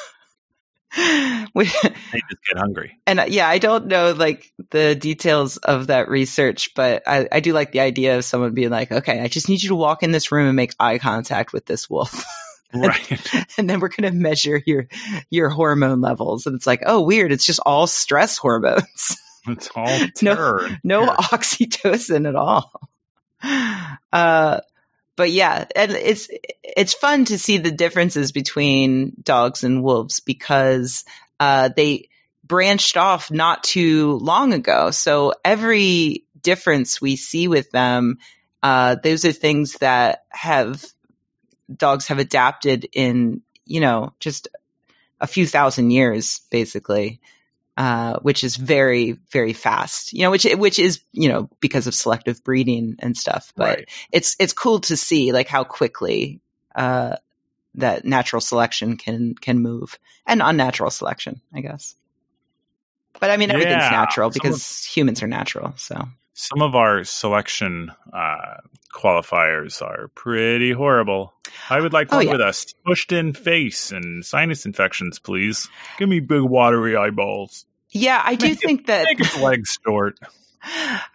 we, 1.53 1.65
they 1.65 1.69
just 1.71 2.43
get 2.49 2.57
hungry. 2.57 2.99
and 3.05 3.19
uh, 3.19 3.25
yeah, 3.27 3.47
I 3.47 3.59
don't 3.59 3.87
know 3.87 4.13
like 4.13 4.51
the 4.71 4.95
details 4.95 5.57
of 5.57 5.87
that 5.87 6.09
research, 6.09 6.73
but 6.75 7.03
I, 7.05 7.27
I 7.31 7.39
do 7.41 7.53
like 7.53 7.71
the 7.71 7.81
idea 7.81 8.17
of 8.17 8.25
someone 8.25 8.53
being 8.53 8.71
like, 8.71 8.91
okay, 8.91 9.19
I 9.19 9.27
just 9.27 9.49
need 9.49 9.61
you 9.61 9.69
to 9.69 9.75
walk 9.75 10.01
in 10.01 10.11
this 10.11 10.31
room 10.31 10.47
and 10.47 10.55
make 10.55 10.73
eye 10.79 10.97
contact 10.97 11.53
with 11.53 11.65
this 11.65 11.89
wolf. 11.89 12.25
Right. 12.73 13.33
and 13.57 13.69
then 13.69 13.79
we're 13.79 13.87
going 13.87 14.11
to 14.11 14.17
measure 14.17 14.61
your, 14.65 14.87
your 15.29 15.49
hormone 15.49 16.01
levels. 16.01 16.45
And 16.45 16.55
it's 16.55 16.67
like, 16.67 16.83
oh, 16.85 17.01
weird. 17.01 17.31
It's 17.31 17.45
just 17.45 17.61
all 17.65 17.87
stress 17.87 18.37
hormones. 18.37 19.17
It's 19.49 19.69
all 19.73 19.85
no 20.21 20.35
Here. 20.35 20.77
oxytocin 20.81 22.27
at 22.27 22.35
all. 22.35 22.69
Uh, 24.11 24.59
but 25.15 25.31
yeah, 25.31 25.65
and 25.73 25.91
it's 25.93 26.29
it's 26.63 26.93
fun 26.93 27.23
to 27.25 27.39
see 27.39 27.57
the 27.57 27.71
differences 27.71 28.33
between 28.33 29.13
dogs 29.23 29.63
and 29.63 29.83
wolves 29.83 30.19
because 30.19 31.05
uh, 31.39 31.69
they 31.75 32.09
branched 32.43 32.97
off 32.97 33.31
not 33.31 33.63
too 33.63 34.17
long 34.17 34.53
ago. 34.53 34.91
So 34.91 35.33
every 35.43 36.25
difference 36.41 37.01
we 37.01 37.15
see 37.15 37.47
with 37.47 37.71
them, 37.71 38.19
uh, 38.61 38.95
those 39.03 39.25
are 39.25 39.31
things 39.31 39.73
that 39.79 40.23
have 40.29 40.85
dogs 41.73 42.07
have 42.07 42.19
adapted 42.19 42.87
in 42.93 43.41
you 43.65 43.79
know 43.81 44.13
just 44.19 44.47
a 45.19 45.27
few 45.27 45.45
thousand 45.47 45.91
years, 45.91 46.41
basically 46.51 47.19
uh, 47.77 48.17
which 48.19 48.43
is 48.43 48.55
very 48.55 49.11
very 49.31 49.53
fast. 49.53 50.11
You 50.11 50.23
know, 50.23 50.31
which 50.31 50.45
which 50.45 50.79
is 50.79 51.01
you 51.13 51.29
know 51.29 51.47
because 51.59 51.85
of 51.85 51.93
selective 51.93 52.43
breeding 52.43 52.95
and 52.99 53.15
stuff. 53.15 53.53
But 53.55 53.77
Right. 53.77 53.89
it's 54.11 54.35
it's 54.39 54.53
cool 54.53 54.79
to 54.81 54.97
see 54.97 55.31
like 55.31 55.47
how 55.47 55.63
quickly 55.63 56.41
uh, 56.75 57.17
that 57.75 58.03
natural 58.03 58.41
selection 58.41 58.97
can 58.97 59.35
can 59.35 59.59
move 59.59 59.99
and 60.25 60.41
unnatural 60.41 60.89
selection, 60.89 61.39
I 61.53 61.61
guess. 61.61 61.95
But 63.19 63.29
I 63.29 63.37
mean, 63.37 63.51
everything's 63.51 63.83
Yeah. 63.83 63.91
natural 63.91 64.31
because 64.31 64.83
humans 64.83 65.21
are 65.21 65.27
natural. 65.27 65.73
So 65.77 66.07
Some 66.39 66.61
of 66.61 66.75
our 66.75 67.03
selection 67.03 67.91
uh, 68.13 68.57
qualifiers 68.93 69.81
are 69.81 70.09
pretty 70.09 70.71
horrible. 70.71 71.33
I 71.67 71.81
would 71.81 71.93
like 71.93 72.09
Oh, 72.11 72.17
one 72.17 72.27
yeah. 72.27 72.31
with 72.33 72.41
a 72.41 72.73
pushed 72.85 73.11
in 73.11 73.33
face 73.33 73.91
and 73.91 74.23
sinus 74.23 74.65
infections, 74.67 75.17
please. 75.17 75.67
Give 75.97 76.07
me 76.07 76.19
big 76.19 76.41
watery 76.43 76.95
eyeballs. 76.95 77.65
yeah, 77.89 78.21
I 78.23 78.35
do 78.35 78.45
Make 78.49 78.53
it- 78.57 78.59
think 78.67 78.85
that 78.85 79.05
Make 79.05 79.19
its 79.21 79.37
legs 79.39 79.79
short. 79.83 80.19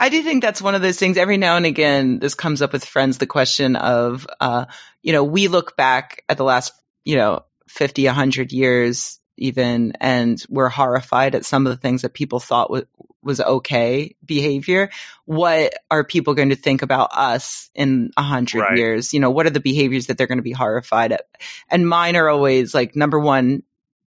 I 0.00 0.08
do 0.08 0.22
think 0.22 0.42
that's 0.42 0.60
one 0.62 0.74
of 0.74 0.82
those 0.82 0.98
things. 0.98 1.16
Every 1.16 1.36
now 1.36 1.56
and 1.56 1.66
again, 1.66 2.18
this 2.18 2.34
comes 2.34 2.60
up 2.62 2.72
with 2.72 2.84
friends. 2.84 3.18
The 3.18 3.26
question 3.26 3.76
of, 3.76 4.26
uh, 4.40 4.64
you 5.02 5.12
know, 5.12 5.22
we 5.24 5.46
look 5.48 5.76
back 5.76 6.24
at 6.28 6.36
the 6.36 6.44
last, 6.44 6.72
you 7.04 7.16
know, 7.16 7.44
50, 7.68 8.06
100 8.06 8.50
years 8.52 9.20
even, 9.36 9.92
and 10.00 10.42
we're 10.48 10.68
horrified 10.68 11.34
at 11.34 11.44
some 11.44 11.66
of 11.66 11.70
the 11.72 11.76
things 11.76 12.02
that 12.02 12.12
people 12.14 12.38
thought 12.40 12.70
was, 12.70 12.84
was 13.22 13.40
okay 13.40 14.16
behavior. 14.24 14.90
What 15.24 15.74
are 15.90 16.04
people 16.04 16.34
going 16.34 16.50
to 16.50 16.56
think 16.56 16.82
about 16.82 17.10
us 17.12 17.70
in 17.74 18.10
a 18.16 18.22
hundred 18.22 18.60
Right. 18.60 18.78
years? 18.78 19.14
You 19.14 19.20
know, 19.20 19.30
what 19.30 19.46
are 19.46 19.50
the 19.50 19.60
behaviors 19.60 20.06
that 20.06 20.18
they're 20.18 20.26
going 20.26 20.38
to 20.38 20.42
be 20.42 20.52
horrified 20.52 21.12
at? 21.12 21.26
And 21.70 21.88
mine 21.88 22.16
are 22.16 22.28
always 22.28 22.74
like, 22.74 22.96
number 22.96 23.18
one, 23.18 23.62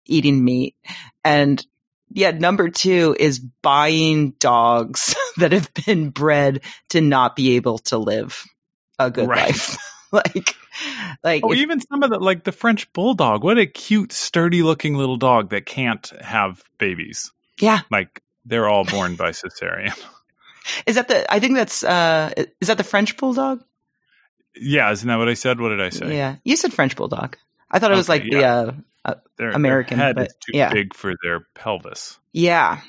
eating 0.06 0.44
meat. 0.44 0.76
And 1.24 1.66
yeah, 2.12 2.32
number 2.32 2.70
two 2.70 3.16
is 3.20 3.40
buying 3.40 4.32
dogs 4.40 5.16
that 5.38 5.52
have 5.52 5.74
been 5.86 6.10
bred 6.10 6.62
to 6.90 7.02
not 7.02 7.36
be 7.36 7.56
able 7.56 7.80
to 7.80 7.98
live 7.98 8.44
a 9.00 9.10
good 9.12 9.28
Right. 9.28 9.48
life. 9.48 9.78
like, 10.12 10.56
like, 11.24 11.44
Oh, 11.44 11.52
if- 11.52 11.58
even 11.60 11.80
some 11.82 12.04
of 12.04 12.10
the 12.12 12.20
like 12.20 12.44
the 12.44 12.52
French 12.52 12.92
bulldog. 12.94 13.44
What 13.44 13.58
a 13.58 13.66
cute, 13.66 14.12
sturdy 14.12 14.62
looking 14.62 14.94
little 14.96 15.18
dog 15.18 15.50
that 15.50 15.66
can't 15.66 16.06
have 16.22 16.62
babies. 16.78 17.32
yeah. 17.60 17.80
Like 17.90 18.22
they're 18.46 18.70
all 18.70 18.86
born 18.86 19.16
by 19.16 19.32
cesarean. 19.32 19.94
Is 20.88 20.96
that 20.96 21.08
the, 21.08 21.32
I 21.32 21.40
think 21.40 21.56
that's, 21.56 21.84
uh, 21.84 22.34
is 22.60 22.70
that 22.70 22.78
the 22.80 22.84
French 22.84 23.18
bulldog? 23.18 23.64
Yeah, 24.56 24.92
isn't 24.92 25.08
that 25.08 25.18
what 25.18 25.30
I 25.30 25.36
said? 25.36 25.60
What 25.60 25.70
did 25.70 25.82
I 25.82 25.90
say? 25.90 26.18
Yeah. 26.18 26.38
You 26.44 26.56
said 26.56 26.74
French 26.74 26.96
bulldog. 26.96 27.38
I 27.70 27.78
thought 27.78 27.92
it 27.92 27.96
was 27.96 28.10
like 28.10 28.24
the, 28.24 28.44
uh, 28.44 29.16
Their, 29.38 29.52
American, 29.52 30.00
their 30.00 30.08
head 30.08 30.16
but- 30.16 30.28
is 30.28 30.34
too 30.44 30.58
yeah. 30.58 30.74
big 30.74 30.96
for 30.96 31.14
their 31.22 31.42
pelvis. 31.54 32.18
Yeah. 32.32 32.82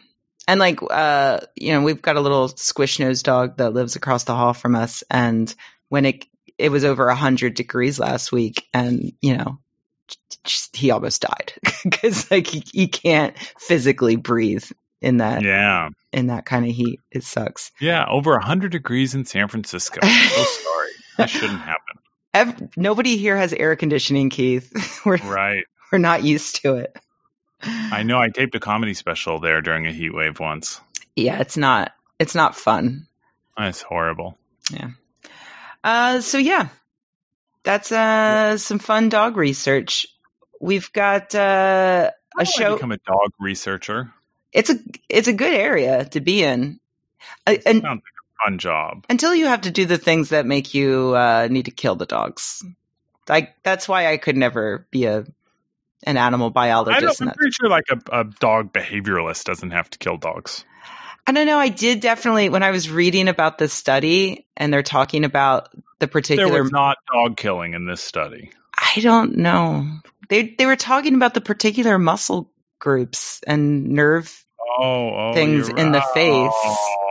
And 0.48 0.58
like, 0.58 0.78
uh, 0.90 1.40
you 1.54 1.72
know, 1.72 1.82
we've 1.82 2.00
got 2.00 2.16
a 2.16 2.20
little 2.22 2.48
squish 2.48 2.98
nosed 2.98 3.26
dog 3.26 3.58
that 3.58 3.74
lives 3.74 3.96
across 3.96 4.24
the 4.24 4.34
hall 4.34 4.54
from 4.54 4.74
us. 4.74 5.04
And 5.10 5.54
when 5.90 6.06
it, 6.06 6.24
it 6.56 6.70
was 6.70 6.84
over 6.84 7.08
a 7.08 7.14
hundred 7.14 7.54
degrees 7.54 7.98
last 7.98 8.32
week 8.32 8.66
and, 8.72 9.12
you 9.20 9.36
know, 9.36 9.58
just, 10.44 10.76
he 10.76 10.92
almost 10.92 11.22
died 11.22 11.52
because 11.84 12.30
like 12.30 12.46
he, 12.46 12.62
he 12.72 12.88
can't 12.88 13.36
physically 13.58 14.16
breathe 14.16 14.64
in 15.00 15.18
that, 15.18 15.42
Yeah. 15.42 15.90
in 16.12 16.28
that 16.28 16.46
kind 16.46 16.64
of 16.64 16.72
heat. 16.74 17.00
It 17.10 17.24
sucks. 17.24 17.70
Yeah, 17.80 18.04
over 18.08 18.32
100 18.32 18.72
degrees 18.72 19.14
in 19.14 19.24
San 19.24 19.48
Francisco. 19.48 20.00
so 20.06 20.08
sorry. 20.44 20.90
That 21.18 21.30
shouldn't 21.30 21.60
happen. 21.60 21.98
Ev- 22.34 22.76
nobody 22.76 23.16
here 23.16 23.36
has 23.36 23.52
air 23.52 23.76
conditioning, 23.76 24.30
Keith. 24.30 25.00
we're, 25.06 25.16
Right. 25.18 25.64
we're 25.90 25.98
not 25.98 26.22
used 26.22 26.62
to 26.62 26.76
it. 26.76 26.96
I 27.62 28.02
know 28.02 28.18
I 28.20 28.28
taped 28.28 28.54
a 28.54 28.60
comedy 28.60 28.92
special 28.94 29.40
there 29.40 29.62
during 29.62 29.86
a 29.86 29.92
heat 29.92 30.14
wave 30.14 30.38
once. 30.38 30.80
Yeah, 31.14 31.40
it's 31.40 31.56
not, 31.56 31.92
it's 32.18 32.34
not 32.34 32.54
fun. 32.54 33.06
It's 33.58 33.80
horrible. 33.80 34.36
Yeah. 34.70 34.90
Uh, 35.82 36.20
so 36.20 36.36
yeah, 36.36 36.68
that's 37.62 37.90
uh 37.90 38.58
some 38.58 38.78
fun 38.78 39.08
dog 39.08 39.36
research. 39.38 40.06
We've 40.60 40.92
got 40.92 41.34
uh, 41.34 42.10
a 42.38 42.44
show. 42.44 42.74
become 42.74 42.92
a 42.92 42.98
dog 42.98 43.30
researcher. 43.40 44.12
It's 44.52 44.70
a 44.70 44.76
it's 45.08 45.28
a 45.28 45.32
good 45.32 45.52
area 45.54 46.04
to 46.06 46.20
be 46.20 46.42
in, 46.42 46.78
Sounds 47.46 47.62
and 47.66 47.82
like 47.82 47.98
a 47.98 48.44
fun 48.44 48.58
job. 48.58 49.04
until 49.10 49.34
you 49.34 49.46
have 49.46 49.62
to 49.62 49.70
do 49.70 49.84
the 49.86 49.98
things 49.98 50.30
that 50.30 50.46
make 50.46 50.74
you 50.74 51.14
uh, 51.14 51.48
need 51.50 51.64
to 51.66 51.70
kill 51.70 51.96
the 51.96 52.06
dogs. 52.06 52.64
Like 53.28 53.54
that's 53.62 53.88
why 53.88 54.10
I 54.12 54.16
could 54.16 54.36
never 54.36 54.86
be 54.90 55.04
a 55.06 55.24
an 56.04 56.16
animal 56.16 56.46
I 56.46 56.48
don't, 56.48 56.52
biologist. 56.54 57.20
I'm 57.20 57.26
and 57.26 57.30
that- 57.32 57.36
pretty 57.36 57.52
sure 57.52 57.68
like 57.68 57.86
a, 57.90 58.20
a 58.20 58.24
dog 58.24 58.72
behavioralist 58.72 59.44
doesn't 59.44 59.72
have 59.72 59.90
to 59.90 59.98
kill 59.98 60.16
dogs. 60.16 60.64
I 61.26 61.32
don't 61.32 61.46
know. 61.46 61.58
I 61.58 61.70
did 61.70 62.00
definitely 62.00 62.50
when 62.50 62.62
I 62.62 62.70
was 62.70 62.88
reading 62.88 63.26
about 63.26 63.58
this 63.58 63.72
study 63.72 64.46
and 64.56 64.72
they're 64.72 64.84
talking 64.84 65.24
about 65.24 65.70
the 65.98 66.06
particular. 66.06 66.52
There 66.52 66.62
was 66.62 66.70
not 66.70 66.98
dog 67.12 67.36
killing 67.36 67.74
in 67.74 67.84
this 67.84 68.00
study. 68.00 68.52
I 68.76 69.00
don't 69.00 69.38
know. 69.38 69.88
They 70.28 70.54
they 70.56 70.66
were 70.66 70.76
talking 70.76 71.14
about 71.16 71.34
the 71.34 71.40
particular 71.40 71.98
muscle 71.98 72.52
groups 72.78 73.40
and 73.46 73.90
nerve. 73.90 74.44
Oh, 74.78 75.10
oh 75.10 75.32
Things 75.34 75.68
in 75.68 75.92
the 75.92 76.02
face. 76.14 76.52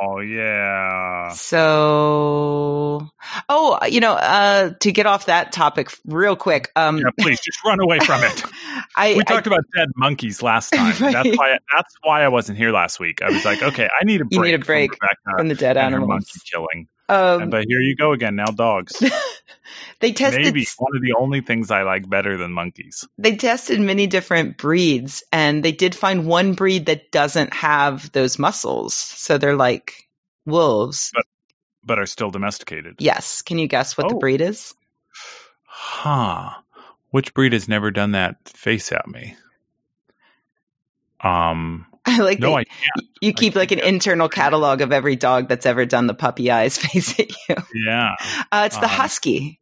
Oh, 0.01 0.19
yeah. 0.19 1.29
So, 1.29 3.09
oh, 3.49 3.79
you 3.87 3.99
know, 4.01 4.13
uh, 4.13 4.71
to 4.81 4.91
get 4.91 5.05
off 5.05 5.27
that 5.27 5.51
topic 5.51 5.89
real 6.05 6.35
quick, 6.35 6.71
um, 6.75 6.97
Yeah, 6.99 7.05
please 7.19 7.39
just 7.41 7.63
run 7.63 7.79
away 7.79 7.99
from 7.99 8.23
it. 8.23 8.43
I, 8.95 9.13
We 9.15 9.19
I 9.21 9.23
talked 9.23 9.47
about 9.47 9.65
dead 9.75 9.89
monkeys 9.95 10.41
last 10.41 10.69
time. 10.73 10.95
Right. 11.01 11.11
That's 11.13 11.37
why. 11.37 11.59
That's 11.75 11.95
why 12.01 12.23
I 12.23 12.29
wasn't 12.29 12.57
here 12.57 12.71
last 12.71 12.99
week. 12.99 13.21
I 13.21 13.29
was 13.29 13.43
like, 13.45 13.61
okay, 13.61 13.87
I 13.99 14.05
need 14.05 14.21
a 14.21 14.25
break. 14.25 14.33
You 14.33 14.41
need 14.43 14.53
a 14.53 14.57
from 14.59 14.65
break 14.65 14.91
Rebecca 14.91 15.37
from 15.37 15.47
the 15.49 15.55
dead 15.55 15.77
and 15.77 15.87
animals. 15.95 16.07
monkey 16.09 16.39
killing. 16.51 16.87
Um, 17.07 17.51
but 17.51 17.65
here 17.67 17.81
you 17.81 17.95
go 17.95 18.13
again. 18.13 18.35
Now 18.35 18.45
dogs. 18.45 18.93
they 19.99 20.11
tested 20.11 20.41
Maybe 20.43 20.65
one 20.77 20.95
of 20.95 21.01
the 21.03 21.13
only 21.19 21.41
things 21.41 21.69
I 21.69 21.83
like 21.83 22.09
better 22.09 22.35
than 22.37 22.51
monkeys. 22.51 23.07
they 23.19 23.35
tested 23.35 23.79
many 23.79 24.07
different 24.07 24.57
breeds, 24.57 25.23
and 25.31 25.63
they 25.63 25.71
did 25.71 25.93
find 25.93 26.25
one 26.25 26.53
breed 26.53 26.87
that 26.87 27.11
doesn't 27.11 27.53
have 27.53 28.11
those 28.11 28.39
muscles. 28.39 28.95
So 28.95 29.37
they're 29.37 29.55
like 29.55 30.07
wolves. 30.47 31.11
but 31.83 31.99
are 31.99 32.07
still 32.07 32.31
domesticated. 32.31 32.95
Yes. 32.97 33.43
Can 33.43 33.59
you 33.59 33.67
guess 33.67 33.95
what 33.97 34.09
the 34.09 34.15
Oh. 34.15 34.19
breed 34.19 34.41
is? 34.41 34.73
Huh. 35.63 36.51
Which 37.11 37.33
breed 37.33 37.53
has 37.53 37.67
never 37.67 37.91
done 37.91 38.11
that 38.11 38.37
face 38.49 38.91
at 38.91 39.07
me? 39.07 39.35
Um, 41.21 41.85
I 42.05 42.19
like 42.19 42.39
no, 42.39 42.55
I 42.55 42.65
can't. 42.65 43.07
you 43.21 43.33
keep 43.33 43.55
like 43.55 43.71
an 43.71 43.79
internal 43.79 44.29
catalog 44.29 44.81
of 44.81 44.91
every 44.91 45.15
dog 45.15 45.47
that's 45.49 45.65
ever 45.65 45.85
done 45.85 46.07
the 46.07 46.13
puppy 46.13 46.51
eyes 46.51 46.77
face 46.81 47.19
at 47.19 47.29
you. 47.49 47.55
Yeah. 47.87 48.15
Uh, 48.51 48.63
it's 48.67 48.77
the 48.77 48.83
Um, 48.83 48.89
husky, 48.89 49.59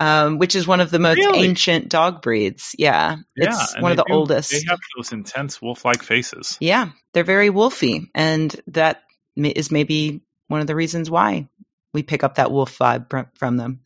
um, 0.00 0.38
which 0.38 0.54
is 0.54 0.66
one 0.66 0.80
of 0.80 0.90
the 0.90 0.98
most 0.98 1.16
Really? 1.18 1.46
ancient 1.46 1.88
dog 1.88 2.20
breeds. 2.20 2.74
Yeah, 2.78 3.16
Yeah. 3.36 3.48
it's 3.48 3.78
one 3.80 3.92
of 3.92 3.96
the 3.96 4.04
do- 4.06 4.12
oldest. 4.14 4.50
They 4.50 4.62
have 4.68 4.78
those 4.96 5.12
intense 5.12 5.62
wolf-like 5.62 6.02
faces. 6.02 6.56
yeah, 6.60 6.90
they're 7.12 7.24
very 7.24 7.48
wolfy, 7.50 8.08
and 8.14 8.54
that 8.68 9.02
is 9.36 9.70
maybe 9.70 10.20
one 10.48 10.60
of 10.60 10.66
the 10.66 10.74
reasons 10.76 11.10
why 11.10 11.48
we 11.94 12.02
pick 12.02 12.22
up 12.24 12.34
that 12.34 12.50
wolf 12.50 12.76
vibe 12.76 13.28
from 13.38 13.56
them. 13.56 13.80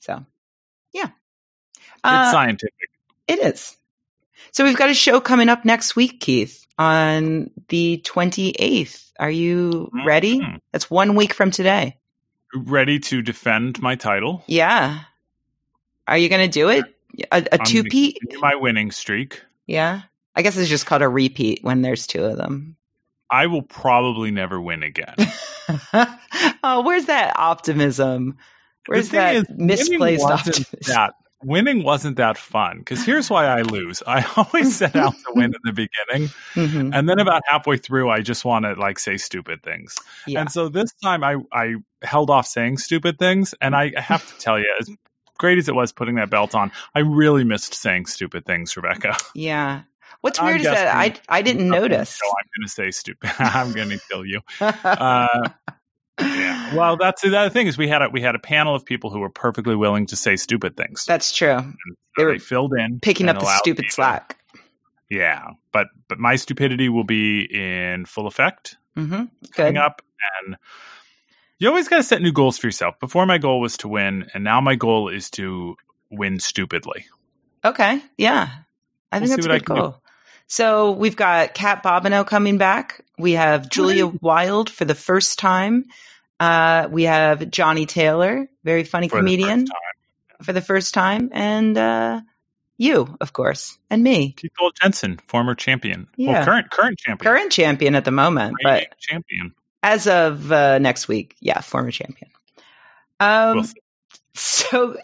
So, 0.00 0.24
it's 2.06 2.28
uh, 2.28 2.32
scientific. 2.32 2.90
it 3.28 3.38
is. 3.40 3.76
So 4.52 4.64
we've 4.64 4.76
got 4.76 4.90
a 4.90 4.94
show 4.94 5.20
coming 5.20 5.48
up 5.48 5.64
next 5.64 5.96
week, 5.96 6.20
Keith, 6.20 6.66
on 6.78 7.50
the 7.68 7.98
twenty 7.98 8.50
eighth. 8.50 9.12
Are 9.18 9.30
you 9.30 9.90
ready? 10.06 10.40
Mhm. 10.40 10.60
That's 10.72 10.90
one 10.90 11.14
week 11.14 11.34
from 11.34 11.50
today. 11.50 11.96
ready 12.54 13.00
to 13.00 13.22
defend 13.22 13.82
my 13.82 13.96
title. 13.96 14.42
Yeah. 14.46 15.00
Are 16.06 16.16
you 16.16 16.28
going 16.28 16.48
to 16.48 16.52
do 16.52 16.68
it? 16.70 16.84
A, 17.30 17.36
a 17.36 17.36
I'm 17.36 17.44
gonna 17.44 17.64
two-peat? 17.64 18.18
my 18.40 18.54
winning 18.54 18.90
streak. 18.92 19.42
Yeah. 19.66 20.02
I 20.34 20.42
guess 20.42 20.56
it's 20.56 20.68
just 20.68 20.86
called 20.86 21.02
a 21.02 21.08
repeat 21.08 21.60
when 21.62 21.82
there's 21.82 22.06
two 22.06 22.24
of 22.24 22.36
them. 22.36 22.76
I 23.28 23.46
will 23.46 23.62
probably 23.62 24.30
never 24.30 24.60
win 24.60 24.82
again. 24.82 25.16
oh, 26.62 26.82
where's 26.84 27.06
that 27.06 27.36
optimism? 27.36 28.38
Where's 28.86 29.08
that 29.10 29.34
is, 29.34 29.44
misplaced 29.50 30.24
optimism? 30.24 30.78
that 30.86 31.14
winning 31.46 31.82
wasn't 31.84 32.16
that 32.16 32.36
fun 32.36 32.78
because 32.78 33.04
here's 33.04 33.30
why 33.30 33.46
I 33.46 33.62
lose. 33.62 34.02
I 34.06 34.24
always 34.36 34.76
set 34.76 34.96
out 34.96 35.12
to 35.14 35.32
win 35.34 35.46
in 35.54 35.60
the 35.64 35.72
beginning, 35.72 36.28
Mhm. 36.54 36.90
and 36.94 37.08
then 37.08 37.18
about 37.20 37.42
halfway 37.46 37.76
through, 37.76 38.10
I 38.10 38.20
just 38.20 38.44
want 38.44 38.64
to 38.64 38.74
like 38.74 38.98
say 38.98 39.16
stupid 39.16 39.62
things. 39.62 39.94
Yeah. 40.26 40.40
And 40.40 40.50
so 40.52 40.68
this 40.68 40.92
time, 41.02 41.22
I 41.24 41.36
I 41.52 41.74
held 42.02 42.30
off 42.30 42.46
saying 42.46 42.78
stupid 42.78 43.18
things, 43.18 43.54
and 43.60 43.74
I 43.74 43.92
have 43.98 44.26
to 44.26 44.38
tell 44.38 44.58
you, 44.58 44.66
as 44.80 44.90
great 45.38 45.58
as 45.58 45.68
it 45.68 45.74
was 45.74 45.92
putting 45.92 46.16
that 46.16 46.30
belt 46.30 46.54
on, 46.54 46.72
I 46.94 47.00
really 47.00 47.44
missed 47.44 47.74
saying 47.74 48.06
stupid 48.06 48.44
things, 48.44 48.76
Rebecca. 48.76 49.16
yeah. 49.34 49.82
What's 50.22 50.38
I'm 50.40 50.46
weird 50.46 50.60
is 50.62 50.66
that 50.66 50.88
I 50.96 51.14
I 51.28 51.42
didn't 51.42 51.68
notice. 51.68 52.10
So 52.10 52.26
I'm 52.26 52.48
going 52.56 52.66
to 52.66 52.72
say 52.72 52.90
stupid. 52.90 53.30
I'm 53.38 53.72
going 53.72 53.90
to 53.90 54.00
kill 54.10 54.24
you. 54.24 54.40
Uh, 54.60 55.48
yeah. 56.20 56.74
Well, 56.74 56.96
that's 56.96 57.22
the 57.22 57.36
other 57.38 57.50
thing 57.50 57.66
is 57.66 57.76
we 57.78 57.88
had 57.88 58.02
a 58.02 58.08
we 58.08 58.20
had 58.20 58.34
a 58.34 58.38
panel 58.38 58.74
of 58.74 58.84
people 58.84 59.10
who 59.10 59.20
were 59.20 59.30
perfectly 59.30 59.76
willing 59.76 60.06
to 60.06 60.16
say 60.16 60.36
stupid 60.36 60.76
things. 60.76 61.04
That's 61.04 61.34
true. 61.34 61.58
So 61.58 61.94
they 62.16 62.24
were 62.24 62.38
filled 62.38 62.72
in, 62.78 63.00
Picking 63.00 63.28
up 63.28 63.38
the 63.38 63.46
stupid 63.58 63.82
me 63.84 63.88
to- 63.88 63.94
slack. 63.94 64.38
Yeah, 65.08 65.50
but 65.72 65.86
but 66.08 66.18
my 66.18 66.36
stupidity 66.36 66.88
will 66.88 67.04
be 67.04 67.42
in 67.42 68.06
full 68.06 68.26
effect 68.26 68.76
hmm 68.94 69.24
coming 69.52 69.74
Good. 69.74 69.76
up, 69.76 70.02
and 70.44 70.56
you 71.58 71.68
always 71.68 71.88
got 71.88 71.98
to 71.98 72.02
set 72.02 72.20
new 72.20 72.32
goals 72.32 72.58
for 72.58 72.66
yourself. 72.66 72.98
Before 72.98 73.24
my 73.26 73.38
goal 73.38 73.60
was 73.60 73.76
to 73.78 73.88
win, 73.88 74.26
and 74.34 74.42
now 74.42 74.60
my 74.60 74.74
goal 74.74 75.08
is 75.08 75.30
to 75.32 75.76
win 76.10 76.40
stupidly. 76.40 77.06
Okay. 77.64 78.00
Yeah. 78.16 78.48
I 79.12 79.18
think 79.20 79.28
We'll 79.28 79.36
that's 79.36 79.44
see 79.44 79.48
a 79.48 79.52
what 79.52 79.54
I 79.54 79.58
good 79.58 79.66
can 79.66 79.76
do. 79.76 79.94
So 80.48 80.92
we've 80.92 81.16
got 81.16 81.54
Kat 81.54 81.82
Bobineau 81.82 82.26
coming 82.26 82.58
back. 82.58 83.04
We 83.18 83.32
have 83.32 83.68
Julia 83.68 84.06
Wild 84.06 84.70
for 84.70 84.84
the 84.84 84.94
first 84.94 85.38
time. 85.38 85.86
Uh, 86.38 86.88
we 86.90 87.04
have 87.04 87.50
Johnny 87.50 87.86
Taylor, 87.86 88.48
very 88.62 88.84
funny 88.84 89.08
For 89.08 89.18
comedian, 89.18 89.66
time. 89.66 89.76
for 90.42 90.52
the 90.52 90.60
first 90.60 90.92
time, 90.94 91.30
and 91.32 91.76
uh, 91.78 92.20
you, 92.76 93.16
of 93.22 93.32
course, 93.32 93.78
and 93.88 94.02
me, 94.02 94.32
Keith 94.36 94.52
Lowell 94.60 94.72
Jensen, 94.80 95.18
former 95.28 95.54
champion, 95.54 96.08
Yeah. 96.16 96.32
well, 96.32 96.44
current 96.44 96.70
current 96.70 96.98
champion, 96.98 97.32
current 97.32 97.52
champion 97.52 97.94
at 97.94 98.04
the 98.04 98.10
moment, 98.10 98.56
but 98.62 98.88
champion. 99.00 99.54
as 99.82 100.06
of 100.06 100.52
uh, 100.52 100.78
next 100.78 101.08
week, 101.08 101.36
yeah, 101.40 101.60
former 101.62 101.90
champion. 101.90 102.30
Um, 103.18 103.56
We'll. 103.56 103.66
So, 104.38 104.98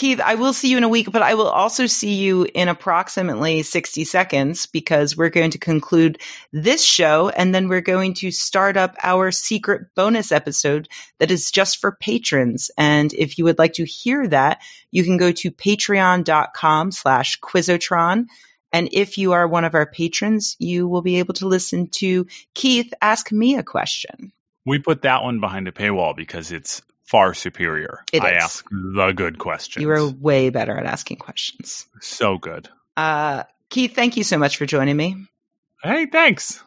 Keith, 0.00 0.18
I 0.18 0.36
will 0.36 0.54
see 0.54 0.70
you 0.70 0.78
in 0.78 0.84
a 0.84 0.88
week, 0.88 1.12
but 1.12 1.20
I 1.20 1.34
will 1.34 1.50
also 1.50 1.84
see 1.84 2.14
you 2.14 2.46
in 2.54 2.68
approximately 2.68 3.62
60 3.62 4.04
seconds 4.04 4.64
because 4.64 5.14
we're 5.14 5.28
going 5.28 5.50
to 5.50 5.58
conclude 5.58 6.22
this 6.54 6.82
show 6.82 7.28
and 7.28 7.54
then 7.54 7.68
we're 7.68 7.82
going 7.82 8.14
to 8.14 8.30
start 8.30 8.78
up 8.78 8.96
our 9.02 9.30
secret 9.30 9.88
bonus 9.94 10.32
episode 10.32 10.88
that 11.18 11.30
is 11.30 11.50
just 11.50 11.82
for 11.82 11.92
patrons. 11.92 12.70
And 12.78 13.12
if 13.12 13.36
you 13.36 13.44
would 13.44 13.58
like 13.58 13.74
to 13.74 13.84
hear 13.84 14.26
that, 14.28 14.62
you 14.90 15.04
can 15.04 15.18
go 15.18 15.32
to 15.32 15.50
patreon.com 15.50 16.92
slash 16.92 17.38
quizotron. 17.38 18.24
And 18.72 18.88
if 18.92 19.18
you 19.18 19.32
are 19.32 19.46
one 19.46 19.66
of 19.66 19.74
our 19.74 19.84
patrons, 19.84 20.56
you 20.58 20.88
will 20.88 21.02
be 21.02 21.18
able 21.18 21.34
to 21.34 21.46
listen 21.46 21.88
to 21.98 22.26
Keith 22.54 22.94
ask 23.02 23.30
me 23.30 23.56
a 23.56 23.62
question. 23.62 24.32
We 24.64 24.78
put 24.78 25.02
that 25.02 25.22
one 25.22 25.40
behind 25.40 25.68
a 25.68 25.72
paywall 25.72 26.16
because 26.16 26.52
it's 26.52 26.80
far 27.10 27.34
superior. 27.34 28.04
It 28.12 28.22
I 28.22 28.36
is. 28.36 28.42
ask 28.44 28.66
the 28.70 29.12
good 29.12 29.38
questions. 29.38 29.82
You 29.82 29.90
are 29.90 30.08
way 30.08 30.50
better 30.50 30.76
at 30.78 30.86
asking 30.86 31.16
questions. 31.16 31.86
so 32.00 32.38
good. 32.38 32.68
Uh, 32.96 33.44
Keith, 33.68 33.94
thank 33.94 34.16
you 34.16 34.24
so 34.24 34.38
much 34.38 34.56
for 34.56 34.66
joining 34.66 34.96
me. 34.96 35.16
Hey, 35.82 36.06
thanks. 36.06 36.62